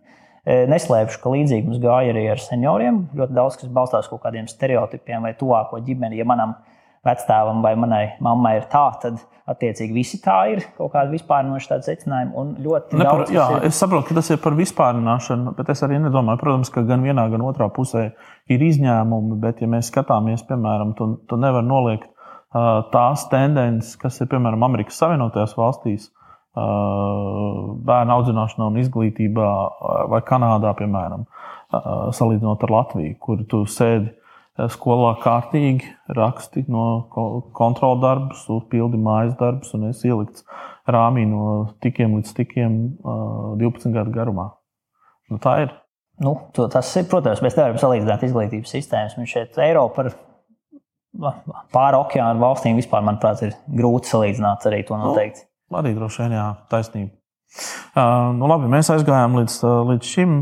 Neslēpšu, 0.46 1.20
ka 1.20 1.34
līdzīgi 1.34 1.68
mums 1.68 1.80
gāja 1.82 2.14
arī 2.14 2.24
ar 2.32 2.40
senioriem. 2.40 3.02
Ļoti 3.16 3.36
daudz 3.36 3.58
kas 3.60 3.72
balstās 3.72 4.06
uz 4.06 4.12
kaut 4.12 4.22
kādiem 4.24 4.48
stereotipiem 4.48 5.26
vai 5.28 5.34
tuvāko 5.36 5.82
ģimeni. 5.84 6.16
Ja 6.20 6.28
manam 6.28 6.56
vectēvam 7.06 7.62
vai 7.64 7.74
manai 7.80 8.04
mammai 8.24 8.58
ir 8.58 8.66
tā, 8.72 8.86
tad 9.02 9.20
attiecīgi 9.50 9.94
visi 9.96 10.20
tā 10.22 10.36
ir. 10.52 10.62
Kaut 10.76 10.92
kāda 10.94 11.12
vispārinoša 11.12 11.74
tāda 11.74 11.88
secinājuma. 11.88 12.44
Ne 12.60 13.06
par, 13.06 13.24
jā, 13.32 13.46
ir... 13.56 13.66
Es 13.70 13.80
saprotu, 13.80 14.10
ka 14.10 14.18
tas 14.20 14.30
ir 14.32 14.40
par 14.42 14.56
vispārināšanu, 14.58 15.54
bet 15.56 15.72
es 15.72 15.84
arī 15.86 15.98
nedomāju, 16.04 16.40
protams, 16.42 16.72
ka 16.72 16.84
gan 16.88 17.04
vienā, 17.04 17.26
gan 17.32 17.44
otrā 17.48 17.70
pusē 17.72 18.10
ir 18.52 18.64
izņēmumi. 18.68 19.40
Bet, 19.42 19.64
ja 19.64 19.68
mēs 19.72 19.90
skatāmies, 19.92 20.44
piemēram, 20.48 20.94
tu, 20.98 21.12
tu 21.28 21.40
nevar 21.40 21.66
noliegt 21.66 22.08
tās 22.92 23.26
tendences, 23.30 23.94
kas 24.00 24.20
ir 24.20 24.30
piemēram 24.30 24.64
Amerikas 24.66 24.98
Savienotajās 25.00 25.56
valstīs. 25.58 26.10
Bērnu 26.56 28.14
audzināšanā 28.16 28.70
un 28.72 28.78
izglītībā, 28.80 29.50
vai 30.10 30.22
Kanādā, 30.26 30.72
piemēram, 30.78 31.26
salīdzinot 32.16 32.64
ar 32.66 32.74
Latviju, 32.74 33.18
kur 33.22 33.44
tu 33.50 33.62
sēdi 33.70 34.10
skolā 34.74 35.14
kārtīgi 35.22 35.86
raksti 36.16 36.64
no 36.68 36.86
kontrola 37.56 38.00
darbus, 38.02 38.42
pildi 38.72 38.98
mājas 39.00 39.36
darbus 39.38 39.70
un 39.78 39.88
es 39.92 40.02
ielikts 40.04 40.44
rāmī 40.90 41.24
no 41.30 41.44
tikiem 41.84 42.18
līdz 42.18 42.34
tikiem 42.36 42.80
12 43.60 43.94
gadu 43.94 44.12
garumā. 44.14 44.50
Nu, 45.30 45.38
tā 45.42 45.60
ir. 45.64 45.76
Nu, 46.20 46.34
tas 46.52 46.90
ir, 46.98 47.06
protams, 47.08 47.40
mēs 47.40 47.54
nevaram 47.56 47.78
salīdzināt 47.80 48.26
izglītības 48.26 48.74
sistēmas. 48.74 49.14
Mums 49.16 49.30
šeit 49.32 49.56
Eiropa 49.62 50.04
ar 50.04 50.10
pāri 51.72 52.00
okeānu 52.00 52.42
valstīm 52.42 52.76
vispār, 52.76 53.06
manuprāt, 53.06 53.40
ir 53.46 53.54
grūti 53.78 54.10
salīdzināt 54.10 54.66
arī 54.68 54.82
to 54.88 54.98
nu, 54.98 55.08
noteikti. 55.08 55.46
Nu, 55.46 55.49
arī 55.78 55.94
droši 55.96 56.24
vien, 56.24 56.36
jā, 56.38 56.46
taisnība. 56.72 57.14
Uh, 57.90 58.30
nu, 58.38 58.46
labi, 58.46 58.68
mēs 58.70 58.92
aizgājām 58.94 59.34
līdz, 59.40 59.54
līdz 59.88 60.06
šim 60.06 60.34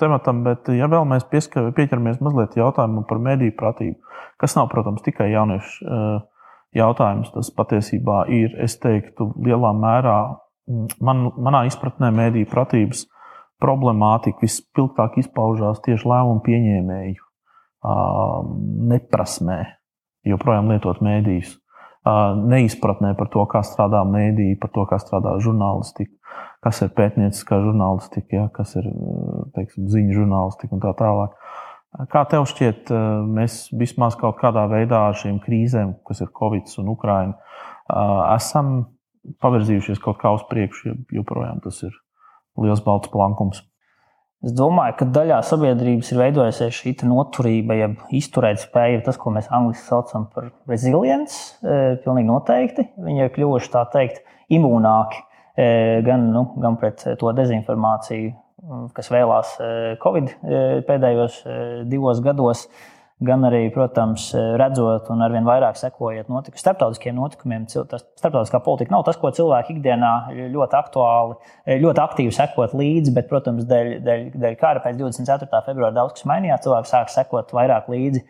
tematam, 0.00 0.40
bet, 0.46 0.66
ja 0.74 0.88
vēl 0.90 1.04
mēs 1.06 1.28
pieskar, 1.30 1.68
pieķeramies 1.76 2.18
mazliet 2.24 2.56
jautājumam 2.58 3.04
par 3.06 3.20
mediju 3.22 3.54
pratību, 3.58 4.00
kas 4.42 4.56
nav, 4.58 4.66
protams, 4.72 5.04
tikai 5.06 5.28
jauniešu 5.30 5.86
uh, 5.86 6.16
jautājums, 6.76 7.30
tas 7.34 7.52
patiesībā 7.54 8.24
ir, 8.34 8.56
es 8.62 8.74
teiktu, 8.82 9.30
lielā 9.46 9.70
mērā 9.78 10.18
man, 11.00 11.28
manā 11.38 11.64
izpratnē 11.70 12.10
mediju 12.14 12.48
pratības 12.50 13.06
problemātika 13.62 14.44
vispilgtāk 14.44 15.20
izpaužās 15.22 15.80
tieši 15.86 16.08
lēmumu 16.10 16.42
pieņēmēju 16.44 17.22
uh, 17.22 18.42
neprasmē 18.92 19.60
joprojām 20.26 20.72
lietot 20.72 21.00
mēdījus, 21.04 21.54
neizpratnē 22.50 23.14
par 23.18 23.30
to, 23.32 23.42
kā 23.50 23.64
strādā 23.66 24.04
mēdīja, 24.06 24.60
par 24.62 24.70
to, 24.74 24.84
kā 24.90 25.00
strādā 25.02 25.36
žurnālistika 25.42 26.14
kas 26.66 26.82
ir 26.82 26.90
pētnieciskā 26.96 27.60
žurnālistika, 27.62 28.26
ja, 28.34 28.46
kas 28.54 28.74
ir 28.80 28.88
teiksim, 29.54 29.86
ziņu 29.92 30.20
žurnālistika 30.20 30.74
un 30.76 30.82
tā 30.82 30.92
tālāk. 30.98 31.36
Kā 32.12 32.24
tev 32.28 32.44
šķiet, 32.50 32.90
mēs 33.36 33.68
vismaz 33.76 34.18
kaut 34.20 34.40
kādā 34.40 34.66
veidā 34.68 35.06
ar 35.08 35.16
šīm 35.16 35.38
krīzēm, 35.44 35.94
kas 36.08 36.20
ir 36.24 36.32
Covid 36.36 36.68
un 36.82 36.90
Ukraina, 36.92 37.36
esam 38.34 38.74
pavirzījušies 39.42 40.02
kaut 40.02 40.18
kā 40.20 40.34
uz 40.34 40.44
priekšu, 40.50 40.96
joprojām 41.14 41.62
tas 41.64 41.80
ir 41.86 41.94
liels 42.60 42.82
balts 42.84 43.10
plankums. 43.12 43.62
Es 44.46 44.54
domāju, 44.54 44.94
ka 45.00 45.10
daļā 45.10 45.40
sabiedrības 45.42 46.12
ir 46.12 46.20
veidojusies 46.20 46.76
šī 46.78 46.92
noturība, 47.08 47.74
jeb 47.80 47.96
izturēt 48.14 48.62
spēja, 48.62 49.02
tas, 49.08 49.18
ko 49.18 49.32
mēs 49.34 49.50
angļuiski 49.50 49.88
saucam 49.88 50.28
par 50.30 50.52
resilience. 50.70 51.56
Pilnīgi 52.04 52.30
noteikti. 52.30 52.86
Viņi 53.02 53.26
ir 53.26 53.32
kļuvuši 53.34 53.72
tā 53.72 53.82
teikt 53.90 54.22
imūnāki 54.54 55.26
E, 55.56 56.02
gan, 56.04 56.30
nu, 56.32 56.42
gan 56.60 56.74
pret 56.76 57.00
to 57.16 57.30
dezinformāciju, 57.32 58.34
kas 58.92 59.08
vēlās 59.08 59.54
e, 59.56 59.68
Covid 60.02 60.28
e, 60.28 60.58
pēdējos 60.84 61.38
divos 61.88 62.20
gados, 62.24 62.66
gan 63.24 63.46
arī, 63.48 63.62
protams, 63.72 64.26
redzot 64.60 65.08
un 65.12 65.22
arvien 65.24 65.46
vairāk 65.46 65.78
sekojot 65.80 66.28
notiku, 66.28 66.60
starptautiskiem 66.60 67.16
notikumiem. 67.16 67.64
Starptautiskā 67.70 68.60
politika 68.64 68.92
nav 68.92 69.06
tas, 69.06 69.16
ko 69.20 69.30
cilvēki 69.32 69.78
ikdienā 69.78 70.12
ļoti 70.52 70.76
aktuāli, 70.76 71.38
ļoti 71.84 72.02
aktīvi 72.04 72.34
sekot 72.36 72.76
līdzi, 72.76 73.14
bet, 73.16 73.28
protams, 73.30 73.64
dēļ, 73.70 73.92
dēļ, 74.04 74.26
dēļ 74.36 74.58
kara 74.60 74.84
pēc 74.84 74.98
24. 75.00 75.62
februāra 75.68 75.96
daudz 75.96 76.18
kas 76.18 76.28
mainījās. 76.28 76.64
Cilvēki 76.66 76.92
sāk 76.92 77.12
sekot 77.14 77.56
vairāk 77.56 77.88
līdzi 77.92 78.24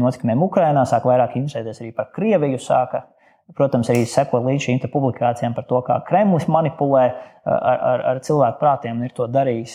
notikumiem 0.00 0.46
Ukrajinā, 0.48 0.86
sāk 0.88 1.04
vairāk 1.10 1.36
interesēties 1.36 1.82
arī 1.84 1.92
par 1.96 2.08
Krieviju, 2.16 2.60
sāka 2.62 3.04
Protams, 3.52 3.90
arī 3.92 4.06
sekot 4.08 4.44
līdz 4.46 4.64
šīm 4.64 4.78
publikācijām 4.88 5.52
par 5.56 5.66
to, 5.68 5.80
kā 5.84 5.98
Kremlis 6.06 6.46
manipulē 6.48 7.02
ar, 7.44 7.80
ar, 7.90 8.04
ar 8.12 8.20
cilvēku 8.24 8.60
prātiem 8.62 8.96
un 8.96 9.08
ir 9.08 9.12
to 9.16 9.26
darījis 9.28 9.74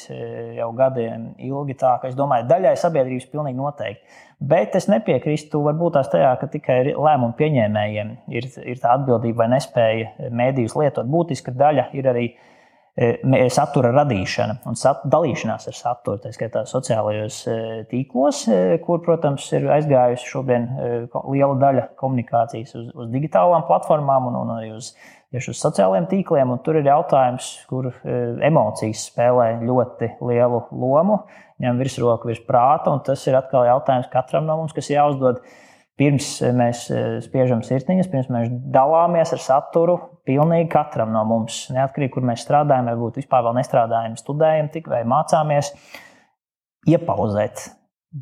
jau 0.58 0.72
gadiem 0.78 1.28
ilgi. 1.50 1.76
Tā, 1.78 1.98
es 2.10 2.16
domāju, 2.18 2.48
daļai 2.50 2.74
sabiedrības 2.80 3.30
pilnīgi 3.30 3.60
noteikti. 3.60 4.18
Bet 4.50 4.76
es 4.80 4.90
nepiekrīstu 4.90 5.62
varbūt 5.66 5.98
tās 5.98 6.10
tajā, 6.14 6.34
ka 6.42 6.50
tikai 6.54 6.80
lēmumu 6.96 7.36
pieņēmējiem 7.38 8.14
ir, 8.40 8.50
ir 8.66 8.82
tā 8.82 8.96
atbildība 8.98 9.44
vai 9.44 9.52
nespēja 9.58 10.30
mēdījus 10.42 10.78
lietot. 10.80 11.10
Būtiska 11.14 11.54
daļa 11.58 11.90
ir 11.98 12.10
arī 12.14 12.28
uh, 12.32 12.57
satura 13.54 13.92
radīšana 13.94 14.62
un 14.66 14.78
sat, 14.80 15.04
dalīšanās 15.06 15.68
ar 15.70 15.76
saturu, 15.78 16.18
tā 16.24 16.32
skaitā 16.34 16.64
sociālajos 16.66 17.44
e, 17.46 17.58
tīklos, 17.92 18.48
e, 18.50 18.80
kur, 18.82 19.04
protams, 19.06 19.46
ir 19.54 19.68
aizgājusi 19.76 20.32
šobrīd 20.32 21.12
liela 21.30 21.60
daļa 21.62 21.84
komunikācijas 22.00 22.74
uz, 22.80 22.88
uz 22.98 23.12
digitālām 23.14 23.68
platformām 23.70 24.32
un, 24.32 24.40
un 24.42 24.56
arī 24.56 24.72
uz, 24.74 24.96
uz 25.38 25.62
sociālajiem 25.62 26.10
tīkliem. 26.10 26.56
Tur 26.66 26.82
ir 26.82 26.90
jautājums, 26.90 27.52
kur 27.70 27.92
emocijas 28.50 29.06
spēlē 29.12 29.52
ļoti 29.62 30.16
lielu 30.26 30.64
lomu, 30.74 31.22
ņem 31.62 31.84
virsroku 31.84 32.32
virs 32.32 32.42
prāta, 32.50 32.96
un 32.96 33.06
tas 33.06 33.30
ir 33.30 33.38
atkal 33.38 33.70
jautājums 33.70 34.10
katram 34.14 34.50
no 34.50 34.58
mums, 34.64 34.74
kas 34.74 34.90
jāuzdod 34.90 35.44
pirms 35.98 36.28
mēs 36.54 36.84
spiežam 37.26 37.64
sirsniņas, 37.66 38.10
pirms 38.12 38.30
mēs 38.34 38.52
dalāmies 38.74 39.34
ar 39.34 39.42
saturu, 39.42 39.98
pilnīgi 40.28 40.70
katram 40.74 41.10
no 41.16 41.24
mums, 41.28 41.64
neatkarīgi, 41.74 42.14
kur 42.14 42.28
mēs 42.28 42.44
strādājam, 42.46 42.92
vai 42.92 42.98
būtu 43.00 43.24
vispār 43.24 43.48
vēl 43.48 43.58
nestrādājam, 43.58 44.20
studējam 44.20 44.70
tik 44.74 44.92
vai 44.92 45.02
mācāmies, 45.10 45.74
iepauzēt. 46.88 47.72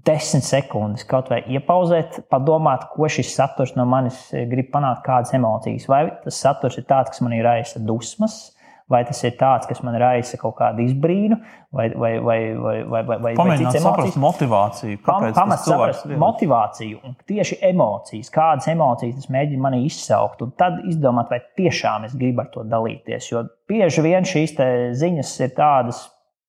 Desmit 0.06 0.44
sekundes 0.44 1.06
kaut 1.08 1.30
vai 1.32 1.44
iepauzēt, 1.56 2.24
padomāt, 2.32 2.88
ko 2.96 3.08
šis 3.12 3.36
saturs 3.38 3.76
no 3.78 3.86
manis 3.88 4.18
grib 4.50 4.72
panākt, 4.74 5.04
kādas 5.06 5.36
emocijas. 5.38 5.86
Vai 5.92 6.08
tas 6.24 6.40
saturs 6.42 6.80
ir 6.82 6.88
tāds, 6.90 7.14
kas 7.14 7.22
man 7.24 7.36
ir 7.38 7.46
raisa 7.46 7.80
dusmas, 7.80 8.55
vai 8.92 9.02
tas 9.06 9.18
ir 9.26 9.34
tāds, 9.40 9.66
kas 9.66 9.82
man 9.86 9.98
raisa 9.98 10.38
kaut 10.38 10.56
kādu 10.60 10.84
izbrīnu, 10.86 11.38
vai, 11.74 11.88
vai, 11.98 12.12
vai, 12.22 12.40
vai, 12.54 12.76
vai, 12.86 13.02
vai, 13.08 13.18
vai 13.24 13.32
Pamēģināt 13.38 13.80
saprast 13.82 14.20
motivāciju. 14.22 15.00
Pamats 15.06 15.66
saprast 15.66 16.10
motivāciju 16.22 17.00
un 17.08 17.16
tieši 17.26 17.58
emocijas, 17.72 18.30
kādas 18.34 18.70
emocijas 18.70 19.18
tas 19.18 19.32
mēģina 19.34 19.66
manī 19.66 19.82
izsaukt, 19.88 20.44
un 20.46 20.54
tad 20.60 20.84
izdomāt, 20.92 21.34
vai 21.34 21.42
tiešām 21.58 22.06
es 22.06 22.14
gribu 22.20 22.44
ar 22.46 22.52
to 22.54 22.66
dalīties. 22.70 23.32
Jo 23.32 23.48
bieži 23.70 24.06
vien 24.06 24.28
šīs 24.30 24.54
ziņas 25.02 25.34
ir 25.42 25.56
tādas, 25.58 26.04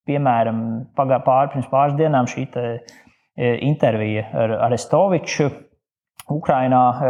piemēram, 0.07 0.59
pār, 0.97 1.49
pirms 1.55 1.71
pāris 1.73 1.97
dienām 1.97 2.29
šī 2.31 2.45
e, 2.53 2.67
intervija 3.65 4.29
ar 4.45 4.59
Arestoviču. 4.69 5.49
Ukrainā 6.27 6.83
e, 6.91 7.09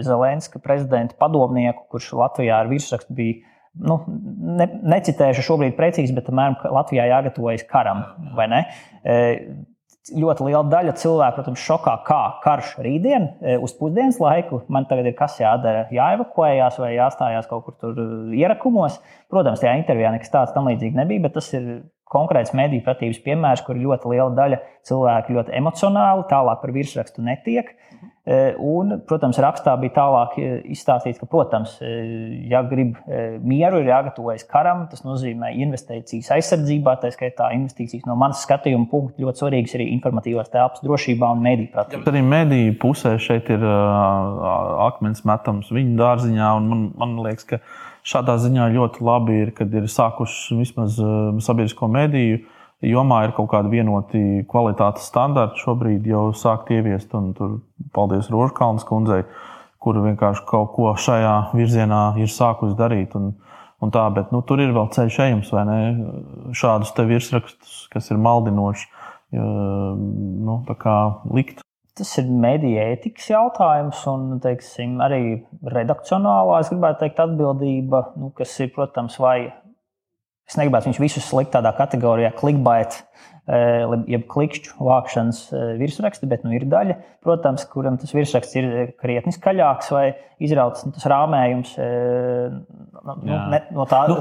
Zelenska 0.00 0.62
prezidenta 0.64 1.14
padomnieku, 1.20 1.84
kurš 1.92 2.14
Latvijā 2.16 2.62
ar 2.62 2.70
virsrakstu 2.70 3.14
bija 3.14 3.49
nu, 3.78 3.96
ne, 4.58 4.66
necitēšu 4.94 5.44
šobrīd 5.46 5.76
precīzi, 5.78 6.14
bet 6.16 6.30
apmēram 6.30 6.56
Latvijā 6.74 7.06
jāgatavojas 7.10 7.66
karam. 7.70 8.02
E, 8.40 9.18
ļoti 10.16 10.46
liela 10.48 10.64
daļa 10.72 10.96
cilvēku, 10.98 11.36
protams, 11.38 11.62
šokā, 11.68 11.94
kā 12.06 12.20
karš 12.44 12.74
rītdien, 12.82 13.28
e, 13.40 13.56
uz 13.62 13.74
pusdienas 13.78 14.18
laiku. 14.22 14.62
Man 14.72 14.88
tagad 14.90 15.10
ir 15.10 15.16
kas 15.18 15.38
jādara, 15.42 15.86
jāevakuējās 15.94 16.80
vai 16.82 16.94
jāstājās 16.96 17.48
kaut 17.50 17.68
kur 17.68 17.78
tur 17.78 18.34
ierakumos. 18.34 18.98
Protams, 19.30 19.62
tajā 19.62 19.76
intervijā 19.78 20.12
nekas 20.16 20.32
tāds 20.32 20.56
tam 20.56 20.70
līdzīgs 20.70 20.98
nebija, 20.98 21.28
bet 21.28 21.36
tas 21.38 21.52
ir 21.54 21.70
konkrēts 22.10 22.54
mediju 22.56 22.84
pratības 22.86 23.20
piemērs, 23.24 23.64
kur 23.66 23.78
ļoti 23.78 24.14
liela 24.14 24.30
daļa 24.36 24.62
cilvēki 24.88 25.36
ļoti 25.36 25.54
emocionāli, 25.60 26.26
tālāk 26.30 26.62
par 26.62 26.74
virsrakstu 26.74 27.24
netiek. 27.26 27.74
Eh, 28.30 28.52
un, 28.60 28.92
protams, 29.08 29.38
rakstā 29.40 29.72
bija 29.80 29.94
tālāk 29.96 30.34
eh, 30.38 30.50
izstāstīts, 30.74 31.18
ka, 31.18 31.26
protams, 31.30 31.72
eh, 31.82 32.10
ja 32.52 32.60
grib 32.68 32.98
mieru, 33.40 33.80
ir 33.80 33.88
jāgatavojas 33.88 34.44
karam. 34.50 34.84
Tas 34.92 35.02
nozīmē 35.06 35.50
investīcijas 35.64 36.28
aizsardzībā, 36.36 36.98
tā 37.00 37.10
skaitā 37.14 37.48
investīcijas 37.56 38.04
no 38.06 38.14
manas 38.20 38.44
skatījuma 38.44 38.90
punkta. 38.92 39.24
Ļoti 39.24 39.42
svarīgas 39.42 39.76
arī 39.78 39.88
informatīvās 39.96 40.52
telpas 40.52 40.84
drošībā 40.84 41.32
un 41.32 41.42
mediju 41.48 41.72
pratībā. 41.74 42.04
Arī 42.12 42.22
mediju 42.26 42.76
pusē 42.84 43.16
šeit 43.22 43.50
ir 43.50 43.64
akmens 43.64 45.24
metams 45.26 45.72
viņu 45.74 45.96
dārziņā. 45.98 46.52
Man, 46.68 46.90
man 47.00 47.16
liekas, 47.24 47.48
ka 47.48 47.62
šādā 48.06 48.38
ziņā 48.40 48.70
ļoti 48.74 49.04
labi 49.04 49.42
ir, 49.44 49.52
kad 49.56 49.74
ir 49.74 49.90
sākuši 49.90 50.58
vismaz 50.60 50.98
uh, 51.02 51.36
sabiedrisko 51.42 51.88
mediju 51.90 52.40
jomā 52.86 53.24
ir 53.26 53.34
kaut 53.36 53.50
kādi 53.52 53.72
vienoti 53.74 54.22
kvalitātes 54.48 55.08
standarti. 55.10 55.60
Šobrīd 55.64 56.06
jau 56.08 56.30
sākt 56.36 56.72
ieviest, 56.72 57.12
un 57.16 57.32
tur 57.36 57.58
paldies 57.96 58.30
Rožkalnas 58.32 58.86
kundzei, 58.88 59.22
kur 59.80 60.00
vienkārši 60.00 60.46
kaut 60.48 60.72
ko 60.76 60.94
šajā 60.96 61.52
virzienā 61.56 62.02
ir 62.20 62.32
sākusi 62.32 62.78
darīt. 62.78 63.16
Un, 63.18 63.34
un 63.80 63.92
tā, 63.94 64.06
bet 64.16 64.32
nu, 64.34 64.42
tur 64.46 64.62
ir 64.64 64.74
vēl 64.76 64.90
ceļš 64.96 65.20
ejams, 65.26 65.52
vai 65.56 65.66
ne? 65.68 65.80
Šādus 66.56 66.94
te 66.96 67.06
virsrakstus, 67.08 67.82
kas 67.92 68.10
ir 68.12 68.20
maldinoši, 68.20 68.88
nu, 69.36 70.62
likt. 71.36 71.64
Tas 71.98 72.12
ir 72.20 72.28
mediju 72.30 72.78
ētikas 72.80 73.32
jautājums, 73.32 74.02
un 74.08 74.38
teiksim, 74.42 75.00
arī 75.04 75.22
redakcionālā, 75.74 76.60
es 76.62 76.70
gribētu 76.70 77.02
teikt, 77.02 77.24
atbildība, 77.24 78.04
nu, 78.20 78.30
kas 78.36 78.54
ir, 78.62 78.70
protams, 78.76 79.18
vai 79.20 79.50
Es 80.50 80.56
negribētu 80.58 80.88
viņus 80.88 80.98
visus 80.98 81.28
likt 81.38 81.52
tādā 81.54 81.70
kategorijā, 81.78 82.32
clickbait, 82.34 82.96
eh, 83.46 83.84
jeb 84.10 84.24
klikšķu 84.32 84.82
vākšanas 84.82 85.42
eh, 85.54 85.68
virsraksti, 85.78 86.26
bet 86.30 86.42
nu, 86.42 86.50
ir 86.56 86.64
daļa, 86.66 86.96
protams, 87.22 87.62
kuram 87.70 88.00
tas 88.02 88.10
virsraksts 88.16 88.58
ir 88.58 88.66
krietni 88.98 89.30
skaļāks 89.36 89.92
vai 89.94 90.08
izrauts 90.42 90.82
nu, 90.88 90.90
tas 90.96 91.06
rāmējums 91.12 91.76
eh, 91.78 92.50
nu, 92.50 93.38
ne, 93.54 93.62
no 93.76 93.86
tā 93.90 94.02
nu, 94.10 94.18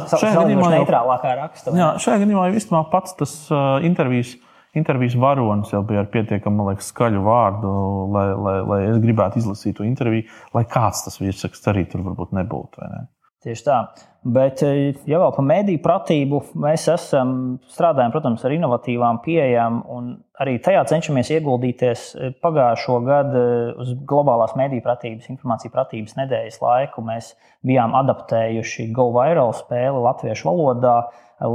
neitrālākā 0.75 1.34
raksta. 1.41 1.73
Jā, 1.73 1.95
šajā 2.05 2.21
gadījumā 2.21 2.45
īstenībā 2.53 2.84
pats 2.93 3.17
tas 3.17 3.34
uh, 3.49 3.79
intervijas. 3.89 4.36
Intervijas 4.77 5.15
varonis 5.17 5.71
jau 5.73 5.82
bija 5.88 6.03
ar 6.03 6.10
pietiekami 6.13 6.67
liekas, 6.67 6.91
skaļu 6.93 7.23
vārdu, 7.25 7.69
lai, 8.13 8.25
lai, 8.38 8.58
lai 8.69 8.82
es 8.91 8.99
gribētu 9.01 9.41
izlasīt 9.41 9.79
to 9.79 9.88
interviju, 9.88 10.27
lai 10.53 10.65
kāds 10.69 11.08
tas 11.08 11.17
virsraksts 11.21 11.71
arī 11.71 11.88
tur 11.89 12.03
varbūt 12.05 12.36
nebūtu. 12.38 12.84
Ne? 12.86 13.08
Tieši 13.39 13.63
tā. 13.63 13.75
Bet, 14.19 14.60
eh, 14.67 14.97
ja 15.08 15.19
vēl 15.21 15.32
par 15.32 15.45
mediju 15.47 15.80
pratību, 15.80 16.41
mēs 16.60 16.89
esam 16.91 17.30
strādājam, 17.71 18.12
protams, 18.12 18.41
ar 18.43 18.52
inovatīvām 18.52 19.21
pieejām, 19.23 19.78
un 19.95 20.10
arī 20.43 20.58
tajā 20.60 20.82
cenšamies 20.91 21.32
ieguldīties. 21.38 22.04
Eh, 22.19 22.34
pagājušo 22.43 22.97
gadu 23.06 23.39
eh, 23.39 23.71
uz 23.80 23.93
globālās 24.12 24.58
mediju 24.60 24.84
pratības, 24.84 25.30
informācijas 25.32 25.71
pratības 25.71 26.17
nedēļas 26.19 26.60
laiku 26.65 27.06
mēs 27.08 27.32
bijām 27.63 27.95
adaptējuši 27.95 28.89
Go 28.91 29.08
Viral 29.15 29.56
spēli 29.56 30.04
latviešu 30.04 30.52
valodā 30.52 30.97
ar 31.39 31.49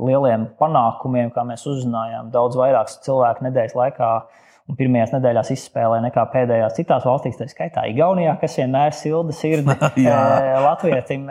lieliem 0.00 0.48
panākumiem, 0.56 1.34
kā 1.34 1.44
mēs 1.44 1.66
uzzinājām. 1.68 2.32
Daudz 2.32 2.56
vairāk 2.56 2.88
cilvēku 3.04 3.44
nedēļas 3.44 3.76
laikā 3.76 4.12
un 4.70 4.78
pirmajās 4.78 5.12
nedēļās 5.14 5.50
izspēlē 5.54 5.98
nekā 6.06 6.24
pēdējās 6.32 6.76
citās 6.78 7.06
valstīs, 7.06 7.38
tā 7.38 7.48
skaitā 7.50 7.84
Igaunijā, 7.90 8.36
kas 8.40 8.56
vienmēr 8.60 8.94
silda 8.96 9.34
sirdi 9.34 9.74
latvietim. 10.66 11.26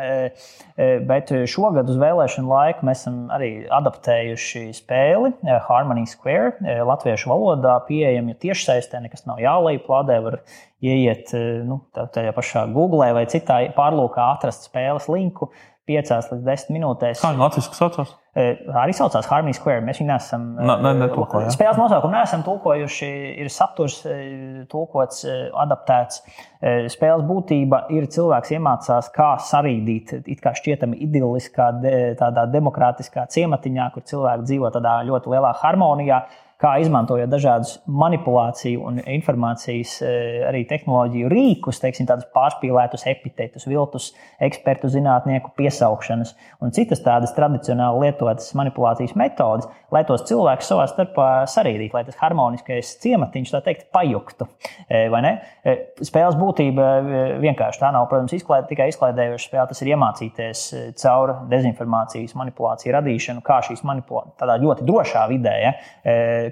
Bet 1.09 1.31
šogad 1.51 1.89
uz 1.91 1.99
vēlēšanu 1.99 2.51
laiku 2.51 2.87
mēs 2.87 3.03
esam 3.03 3.21
arī 3.35 3.51
adaptējuši 3.79 4.65
spēli 4.77 5.33
Harmony 5.67 6.05
Square 6.09 6.83
latviešu 6.87 7.31
valodā, 7.31 7.77
pieejama 7.87 8.35
tiešsaistē, 8.39 9.03
nekas 9.03 9.25
nav 9.29 9.41
jālai 9.43 9.77
plādē. 9.83 10.19
Var 10.23 10.39
ieiet 10.83 11.33
nu, 11.67 11.81
tajā 11.95 12.31
pašā 12.35 12.65
Google 12.75 13.11
vai 13.15 13.25
citā 13.31 13.61
pārlūkā, 13.75 14.31
atrast 14.37 14.67
spēles 14.69 15.09
linku 15.11 15.51
5 15.89 16.33
līdz 16.33 16.47
10 16.47 16.73
minūtēs. 16.75 17.23
Kā 17.23 17.33
viņa 17.33 17.47
latviešu 17.47 17.77
saucās? 17.77 18.18
Arī 18.37 18.93
saucās 18.93 19.25
Harmony 19.25 19.55
Square. 19.57 19.81
Mēs 19.85 19.99
viņu 19.99 20.09
neesam. 20.11 20.43
Ne, 20.59 20.75
ne, 20.83 20.91
netulkojam. 21.01 21.49
Spēles 21.53 21.79
nosaukumu 21.81 22.13
neesam 22.13 22.43
tulkojuši. 22.45 23.09
Ir 23.41 23.49
saturs 23.53 24.03
tulkots, 24.69 25.23
adaptēts. 25.63 26.21
Spēles 26.93 27.25
būtība 27.25 27.85
ir 27.95 28.05
cilvēks 28.11 28.53
iemācās, 28.57 29.09
kā 29.15 29.31
sarīdīt 29.49 30.19
it 30.19 30.43
kā 30.43 30.53
šķietami 30.57 30.99
idiliskā, 31.07 31.71
tādā 32.19 32.45
demokrātiskā 32.53 33.25
ciematiņā, 33.33 33.89
kur 33.95 34.05
cilvēki 34.11 34.45
dzīvo 34.51 34.71
tādā 34.77 34.99
ļoti 35.09 35.33
lielā 35.33 35.55
harmonijā 35.63 36.21
kā 36.59 36.73
izmantojot 36.83 37.29
dažādus 37.31 37.77
manipulāciju 37.87 38.83
un 38.89 38.99
informācijas 38.99 39.93
eh, 40.03 40.41
arī 40.49 40.65
tehnoloģiju 40.67 41.29
rīkus, 41.31 41.79
teiksim, 41.79 42.07
tādus 42.09 42.27
pārspīlētus 42.35 43.05
epitetus, 43.07 43.67
viltus 43.69 44.09
ekspertu 44.43 44.91
zinātnieku 44.91 45.53
piesaukšanas 45.55 46.33
un 46.59 46.75
citas 46.75 46.99
tādas 47.05 47.31
tradicionāli 47.37 48.09
lietotas 48.09 48.51
manipulācijas 48.59 49.15
metodes, 49.19 49.69
lai 49.93 50.03
tos 50.07 50.25
cilvēkus 50.27 50.71
savā 50.73 50.87
starpā 50.91 51.29
sarīdītu, 51.49 51.95
lai 51.95 52.03
tas 52.09 52.19
harmoniskais 52.19 52.91
ciematiņš, 53.05 53.55
tā 53.55 53.63
teikt, 53.69 53.87
pajuktu. 53.95 54.49
Eh, 54.89 55.07
eh, 55.07 55.79
spēles 56.03 56.35
būtība 56.39 56.89
vienkārši 57.39 57.83
tā 57.85 57.93
nav, 57.95 58.09
protams, 58.11 58.35
izklaid, 58.35 58.67
tikai 58.67 58.89
izklaidējoša 58.91 59.47
spēle, 59.47 59.67
tas 59.71 59.83
ir 59.85 59.93
iemācīties 59.93 60.67
caur 60.99 61.37
dezinformācijas 61.55 62.35
manipulāciju 62.35 62.97
radīšanu, 62.99 63.45
kā 63.47 63.61
šīs 63.63 63.85
manipulācijas 63.87 64.35
tādā 64.43 64.59
ļoti 64.59 64.83
drošā 64.87 65.23
vidē. 65.31 65.55
Ja, 65.63 65.73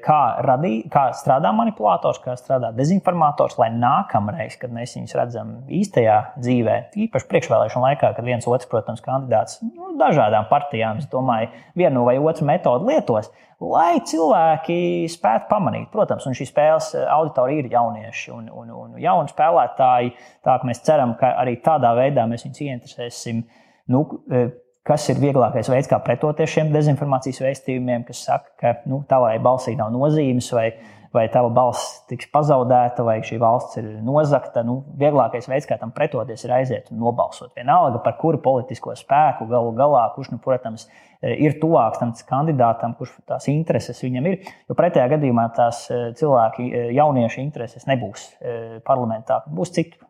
kā, 0.04 0.20
radī, 0.46 0.74
kā 0.92 1.08
strādā 1.18 1.52
manipulators, 1.56 2.20
kā 2.24 2.36
strādā 2.40 2.70
dezinformators, 2.76 3.58
lai 3.62 3.70
nākamreiz, 3.74 4.58
kad 4.62 4.74
mēs 4.74 4.96
viņus 4.98 5.16
redzam 5.18 5.54
īstajā 5.80 6.18
dzīvē, 6.38 6.78
īpaši 7.08 7.30
priekšvēlēšana 7.32 7.92
laikā, 7.92 8.12
kad 8.18 8.28
viens 8.28 8.48
otrs, 8.50 8.70
protams, 8.72 9.04
kandidāts 9.06 9.62
nu, 9.66 9.94
dažādām 10.00 10.48
partijām, 10.52 11.02
es 11.02 11.10
domāju, 11.12 11.50
vienu 11.78 12.06
vai 12.08 12.18
otru 12.20 12.48
metodu 12.50 12.90
lietos. 12.92 13.32
Lai 13.64 13.98
cilvēki 14.06 15.08
spētu 15.10 15.48
pamanīt, 15.50 15.88
protams, 15.94 16.28
un 16.30 16.36
šīs 16.38 16.52
spēles 16.52 16.92
auditori 17.10 17.58
ir 17.64 17.72
jaunieši 17.72 18.30
un, 18.36 18.52
un, 18.54 18.70
un 18.84 19.02
jauni 19.02 19.34
spēlētāji. 19.34 20.14
Tā 20.46 20.60
kā 20.62 20.70
mēs 20.70 20.84
ceram, 20.86 21.16
ka 21.18 21.34
arī 21.42 21.58
tādā 21.66 21.96
veidā 21.98 22.28
mēs 22.30 22.46
viņus 22.46 22.64
ieinteresēsim. 22.68 23.42
Nu, 23.90 24.04
kas 24.88 25.08
ir 25.12 25.20
vieglākais 25.22 25.68
veids, 25.72 25.90
kā 25.92 26.00
pretoties 26.04 26.54
šiem 26.54 26.72
dezinformācijas 26.72 27.42
vēstījumiem, 27.44 28.06
kas 28.08 28.24
saka, 28.30 28.54
ka 28.62 28.76
nu, 28.88 29.02
tavai 29.10 29.36
balsī 29.44 29.76
nav 29.80 29.92
nozīmes, 29.92 30.48
vai, 30.56 30.70
vai 31.16 31.26
tava 31.34 31.50
balss 31.54 32.06
tiks 32.08 32.30
pazaudēta, 32.32 33.04
vai 33.08 33.18
šī 33.26 33.40
valsts 33.42 33.82
ir 33.82 33.90
nozagta. 34.06 34.64
Nu, 34.68 34.80
vieglākais 35.00 35.50
veids, 35.52 35.68
kā 35.68 35.80
tam 35.82 35.92
pretoties, 35.96 36.46
ir 36.48 36.56
aiziet 36.56 36.88
un 36.94 37.04
nobalsot. 37.04 37.52
Vienalga 37.58 38.02
par 38.06 38.16
kuru 38.22 38.40
politisko 38.44 38.96
spēku 38.96 39.50
galu 39.52 39.76
galā, 39.78 40.06
kurš, 40.16 40.32
nu, 40.36 40.42
protams, 40.44 40.88
ir 41.22 41.60
tuvāks 41.62 42.00
tam 42.00 42.16
kandidātam, 42.30 42.96
kurš 42.98 43.18
tās 43.28 43.50
intereses 43.52 44.00
viņam 44.06 44.32
ir. 44.32 44.52
Jo 44.70 44.78
pretējā 44.78 45.10
gadījumā 45.18 45.50
tās 45.58 45.88
eh, 45.92 46.10
cilvēki, 46.18 46.68
eh, 46.72 46.92
jauniešu 46.98 47.44
intereses 47.44 47.90
nebūs 47.90 48.30
parlamentā, 48.88 49.42
būs 49.52 49.74
citu 49.76 50.07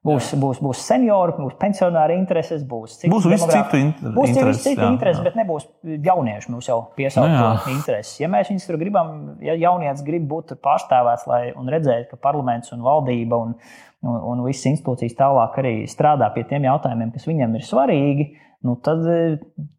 Būs, 0.00 0.30
būs, 0.40 0.62
būs 0.64 0.80
seniori, 0.80 1.34
būs 1.36 1.58
pensionāri 1.60 2.14
intereses, 2.16 2.62
būs 2.64 2.94
citu 3.02 3.10
būs 3.12 3.26
citu 3.52 3.76
inter 3.76 4.14
būs 4.16 4.30
intereses. 4.32 4.62
Citu 4.64 4.86
intereses. 4.86 5.20
Bet 5.26 5.36
nebūs 5.36 5.66
jaunieši 6.06 6.52
mums 6.54 6.70
jau 6.70 6.78
piesaukt 6.96 7.34
nu 7.34 7.74
intereses. 7.74 8.14
Ja 8.22 8.30
mēs 8.32 8.48
viņus 8.48 8.64
tur 8.64 8.78
gribam, 8.80 9.10
ja 9.44 9.58
jaunietis 9.60 10.00
grib 10.06 10.24
būt 10.30 10.54
pārstāvēts 10.64 11.26
lai, 11.28 11.42
un 11.52 11.68
redzēt, 11.68 12.08
ka 12.08 12.16
parlaments 12.16 12.72
un 12.72 12.80
valdība 12.86 13.42
un, 13.44 13.52
un, 14.00 14.16
un 14.32 14.40
visas 14.46 14.70
institūcijas 14.72 15.18
tālāk 15.20 15.60
arī 15.60 15.74
strādā 15.92 16.32
pie 16.32 16.46
tiem 16.48 16.64
jautājumiem, 16.70 17.12
kas 17.12 17.28
viņiem 17.28 17.60
ir 17.60 17.68
svarīgi, 17.68 18.30
nu, 18.64 18.78
tad 18.80 19.04
e, 19.04 19.20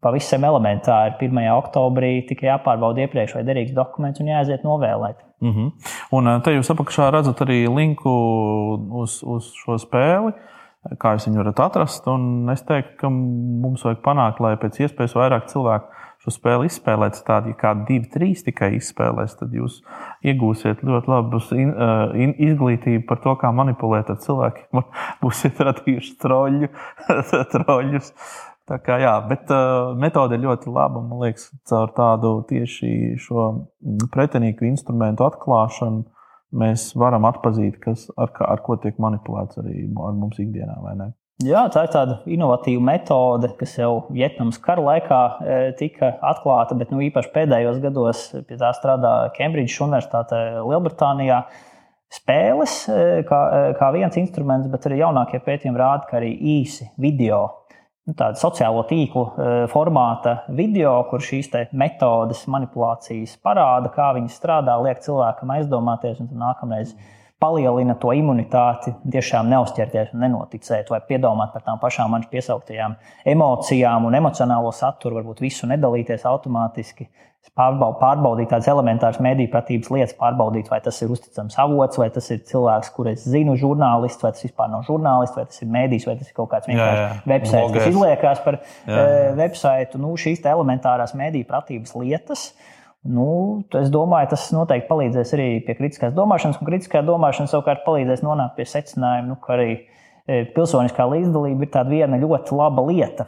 pavisam 0.06 0.46
elementāri 0.46 1.18
1. 1.18 1.42
oktobrī 1.56 2.14
tikai 2.30 2.52
jāpārbauda 2.52 3.08
iepriekš, 3.08 3.40
vai 3.40 3.44
derīgs 3.50 3.74
dokuments 3.74 4.22
un 4.22 4.30
jāaiziet 4.30 4.62
novēlēt. 4.66 5.26
Mm 5.42 5.50
-hmm. 5.50 5.70
Un 6.10 6.28
e, 6.28 6.40
te 6.40 6.54
jūs 6.54 6.70
apakšā 6.70 7.10
redzat 7.10 7.40
arī 7.40 7.66
linku 7.74 8.10
uz, 9.02 9.22
uz 9.22 9.52
šo 9.64 9.78
spēli. 9.78 10.32
Kā 10.98 11.14
jūs 11.14 11.28
viņu 11.28 11.38
varat 11.38 11.60
atrast? 11.60 12.06
Un 12.06 12.50
es 12.50 12.62
teiktu, 12.62 12.96
ka 12.98 13.08
mums 13.10 13.84
vajag 13.84 14.00
panākt, 14.02 14.40
lai 14.40 14.56
pēc 14.56 14.80
iespējas 14.80 15.14
vairāk 15.14 15.46
cilvēku 15.46 15.86
šo 16.22 16.30
spēli 16.30 16.68
izspēlēt. 16.70 17.18
Tādi, 17.26 17.52
ja 17.52 17.58
kādi 17.58 17.86
divi, 17.88 18.10
trīs 18.10 18.44
tikai 18.46 18.72
izspēlēs, 18.78 19.34
tad 19.38 19.54
jūs 19.54 19.80
iegūsiet 20.22 20.84
ļoti 20.86 21.10
labu 21.10 21.40
in, 21.58 21.74
uh, 21.74 22.14
in, 22.18 22.34
izglītību 22.38 23.06
par 23.06 23.22
to, 23.24 23.34
kā 23.40 23.50
manipulēt 23.54 24.10
ar 24.10 24.18
cilvēkiem. 24.22 24.82
Būsiet 25.22 25.60
radījuši 25.68 26.16
troļļu, 26.22 26.70
troļļus. 27.54 28.12
Tā 28.70 28.78
kā, 28.78 28.96
jā, 29.02 29.12
bet 29.26 29.50
uh, 29.50 29.90
metode 29.98 30.36
ir 30.38 30.44
ļoti 30.44 30.70
laba. 30.70 31.00
Man 31.02 31.24
liekas, 31.24 31.48
caur 31.66 31.90
tādu 31.96 32.36
tieši 32.46 33.18
šo 33.22 33.46
mm, 33.50 34.10
pretinieku 34.14 34.68
instrumentu 34.68 35.26
atklāšanu 35.26 36.04
mēs 36.62 36.92
varam 36.98 37.26
atpazīt, 37.26 37.80
kas, 37.82 38.06
ar, 38.20 38.30
ar 38.46 38.62
ko 38.62 38.76
tiek 38.78 39.00
manipulēts 39.02 39.58
arī 39.62 39.88
ar 39.88 40.14
mums 40.14 40.38
ikdienā. 40.42 40.76
Jā, 41.42 41.64
tā 41.72 41.86
ir 41.86 41.90
tāda 41.94 42.18
inovatīva 42.28 42.84
metode, 42.86 43.48
kas 43.58 43.72
jau 43.80 44.04
Vietnamas 44.12 44.60
kara 44.62 44.84
laikā 44.84 45.20
tika 45.80 46.12
atklāta, 46.28 46.76
bet 46.78 46.92
nu, 46.92 47.00
īpaši 47.08 47.32
pēdējos 47.34 47.80
gados 47.82 48.24
pie 48.46 48.58
tā 48.60 48.70
strādā 48.76 49.14
Cambridge 49.38 49.80
Universitāte 49.82 50.38
Lielbritānijā. 50.60 51.42
Spēles 52.12 52.74
kā, 53.24 53.40
kā 53.78 53.86
viens 53.94 54.18
instruments, 54.20 54.68
bet 54.68 54.84
arī 54.84 55.00
jaunākie 55.00 55.40
pētījumi 55.40 55.80
rāda, 55.80 56.04
ka 56.10 56.18
arī 56.18 56.34
īsi 56.58 56.90
video, 57.00 57.46
tāda 58.10 58.34
sociālo 58.38 58.82
tīklu 58.88 59.24
formāta 59.70 60.42
video, 60.50 60.94
kur 61.10 61.22
šīs 61.22 61.50
metodes, 61.72 62.44
manipulācijas 62.50 63.36
parāda, 63.42 63.92
kā 63.94 64.12
viņi 64.16 64.32
strādā, 64.32 64.76
liek 64.82 65.02
cilvēkam 65.04 65.54
aizdomāties 65.56 66.22
un 66.24 66.30
nākamreiz. 66.42 66.96
Palielina 67.42 67.96
to 67.98 68.12
imunitāti, 68.14 68.92
tiešām 69.10 69.48
neuzķerties 69.50 70.12
un 70.14 70.22
nenoticēt, 70.22 70.90
vai 70.94 71.00
piedomāt 71.08 71.50
par 71.50 71.64
tām 71.66 71.80
pašām 71.82 72.12
manas 72.14 72.30
piesauktajām 72.30 72.94
emocijām 73.32 74.06
un 74.06 74.14
emocionālo 74.14 74.70
saturu, 74.70 75.18
varbūt 75.18 75.42
visu 75.42 75.66
nedalīties 75.66 76.22
automātiski. 76.30 77.08
Pārbaudīt 77.52 78.48
tādas 78.48 78.68
elementāras 78.70 79.18
mediju 79.20 79.50
pratības 79.52 79.90
lietas, 79.92 80.14
pārbaudīt, 80.16 80.70
vai 80.72 80.78
tas 80.84 81.00
ir 81.02 81.10
uzticams 81.12 81.58
avots, 81.60 81.98
vai 82.00 82.06
tas 82.14 82.30
ir 82.32 82.38
cilvēks, 82.48 82.92
kurš 82.94 83.10
es 83.12 83.24
zinu, 83.34 83.56
žurnālists, 83.60 84.22
vai 84.24 84.30
tas 84.32 84.46
vispār 84.46 84.70
nav 84.72 84.86
žurnālists, 84.86 85.36
vai 85.36 85.44
tas 85.50 85.60
ir 85.60 85.72
mēdījis, 85.74 86.06
vai 86.08 86.16
tas 86.20 86.30
ir 86.30 86.36
kaut 86.38 86.52
kāds 86.54 86.70
vienkārši 86.70 87.28
websites, 87.28 87.74
kas 87.76 87.90
izliekās 87.90 88.44
par. 88.46 88.60
Uh, 88.86 89.32
website. 89.36 90.00
Nu, 90.00 90.14
šīs 90.16 90.44
elementārās 90.48 91.16
mediju 91.18 91.50
pratības 91.50 91.96
lietas 91.98 92.52
Nu, 93.02 93.64
es 93.80 93.90
domāju, 93.90 94.28
tas 94.30 94.44
noteikti 94.54 94.86
palīdzēs 94.86 95.32
arī 95.34 95.46
pie 95.66 95.74
kritiskās 95.74 96.12
domāšanas, 96.14 96.60
un 96.62 96.68
kritiskā 96.68 97.00
domāšana 97.02 97.50
savukārt 97.50 97.82
palīdzēs 97.82 98.22
nonākt 98.22 98.54
pie 98.60 98.66
secinājuma, 98.70 99.32
nu, 99.32 99.38
ka 99.42 99.56
arī 99.56 99.72
e, 99.74 100.44
pilsoniskā 100.54 101.08
līdzdalība 101.10 101.66
ir 101.66 101.72
tāda 101.74 101.90
viena 101.90 102.20
ļoti 102.22 102.54
laba 102.54 102.84
lieta. 102.86 103.26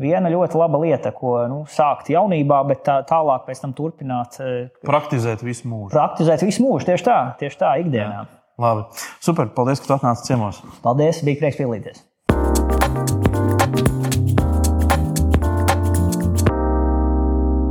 Viena 0.00 0.30
ļoti 0.32 0.58
laba 0.58 0.80
lieta, 0.82 1.12
ko 1.16 1.36
nu, 1.50 1.58
sākt 1.70 2.10
jaunībā, 2.12 2.62
bet 2.68 2.82
tā, 2.86 2.98
tālāk 3.08 3.46
pēc 3.48 3.62
tam 3.64 3.74
turpināt. 3.76 4.38
E, 4.40 4.66
praktizēt 4.86 5.44
visu 5.44 5.68
mūžu. 5.70 5.92
Praktizēt 5.94 6.44
visu 6.46 6.64
mūžu, 6.64 6.88
tieši 6.90 7.06
tā, 7.06 7.18
tieši 7.40 7.60
tā 7.60 7.76
ikdienā. 7.82 8.22
Jā. 8.22 8.42
Labi, 8.62 8.86
super, 9.20 9.50
paldies, 9.52 9.82
ka 9.82 9.90
tu 9.90 9.96
atnāci 9.98 10.30
ciemos. 10.30 10.62
Paldies, 10.84 11.20
bija 11.26 11.42
prieks 11.42 11.60
piedalīties. 11.60 12.04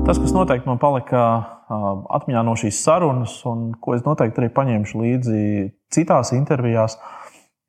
Tas, 0.05 0.19
kas 0.21 0.35
noteikti 0.35 0.69
man 0.69 0.77
palika 0.77 1.21
atmiņā 2.13 2.43
no 2.45 2.53
šīs 2.59 2.83
sarunas, 2.85 3.39
un 3.49 3.71
ko 3.81 3.95
es 3.97 4.05
noteikti 4.05 4.43
arī 4.43 4.51
paņemšu 4.53 5.01
līdzi 5.01 5.39
citās 5.95 6.29
intervijās, 6.37 6.99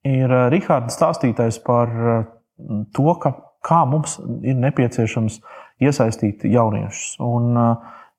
ir 0.05 0.28
Rahards 0.28 0.99
stāstītais 0.99 1.57
par 1.64 1.95
to, 2.93 3.09
ka, 3.22 3.32
kā 3.66 3.82
mums 3.88 4.18
ir 4.46 4.58
nepieciešams 4.62 5.40
iesaistīt 5.82 6.46
jauniešus. 6.48 7.18
Un, 7.24 7.58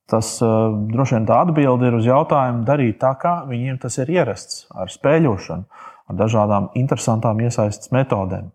tas 0.08 0.34
droši 0.40 1.18
vien 1.18 1.28
tā 1.28 1.42
atbilde 1.44 1.90
ir 1.90 1.98
uz 1.98 2.08
jautājumu 2.08 2.66
darīt 2.68 3.00
tā, 3.02 3.14
kā 3.20 3.40
viņiem 3.50 3.80
tas 3.84 3.98
ir 4.04 4.12
ierasts, 4.14 4.66
ar 4.76 4.92
spēļošanu, 4.92 5.84
ar 6.08 6.20
dažādām 6.20 6.72
interesantām 6.80 7.42
iesaistas 7.44 7.92
metodēm. 7.96 8.52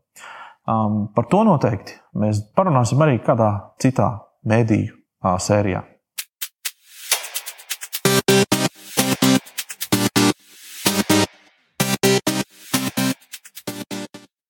Um, 0.62 1.08
par 1.10 1.26
to 1.26 1.42
noteikti 1.42 1.96
mēs 2.22 2.44
parunāsim 2.54 3.02
arī 3.02 3.18
kādā 3.24 3.50
citā 3.82 4.12
mēdīju 4.46 4.94
sērijā. 5.42 5.82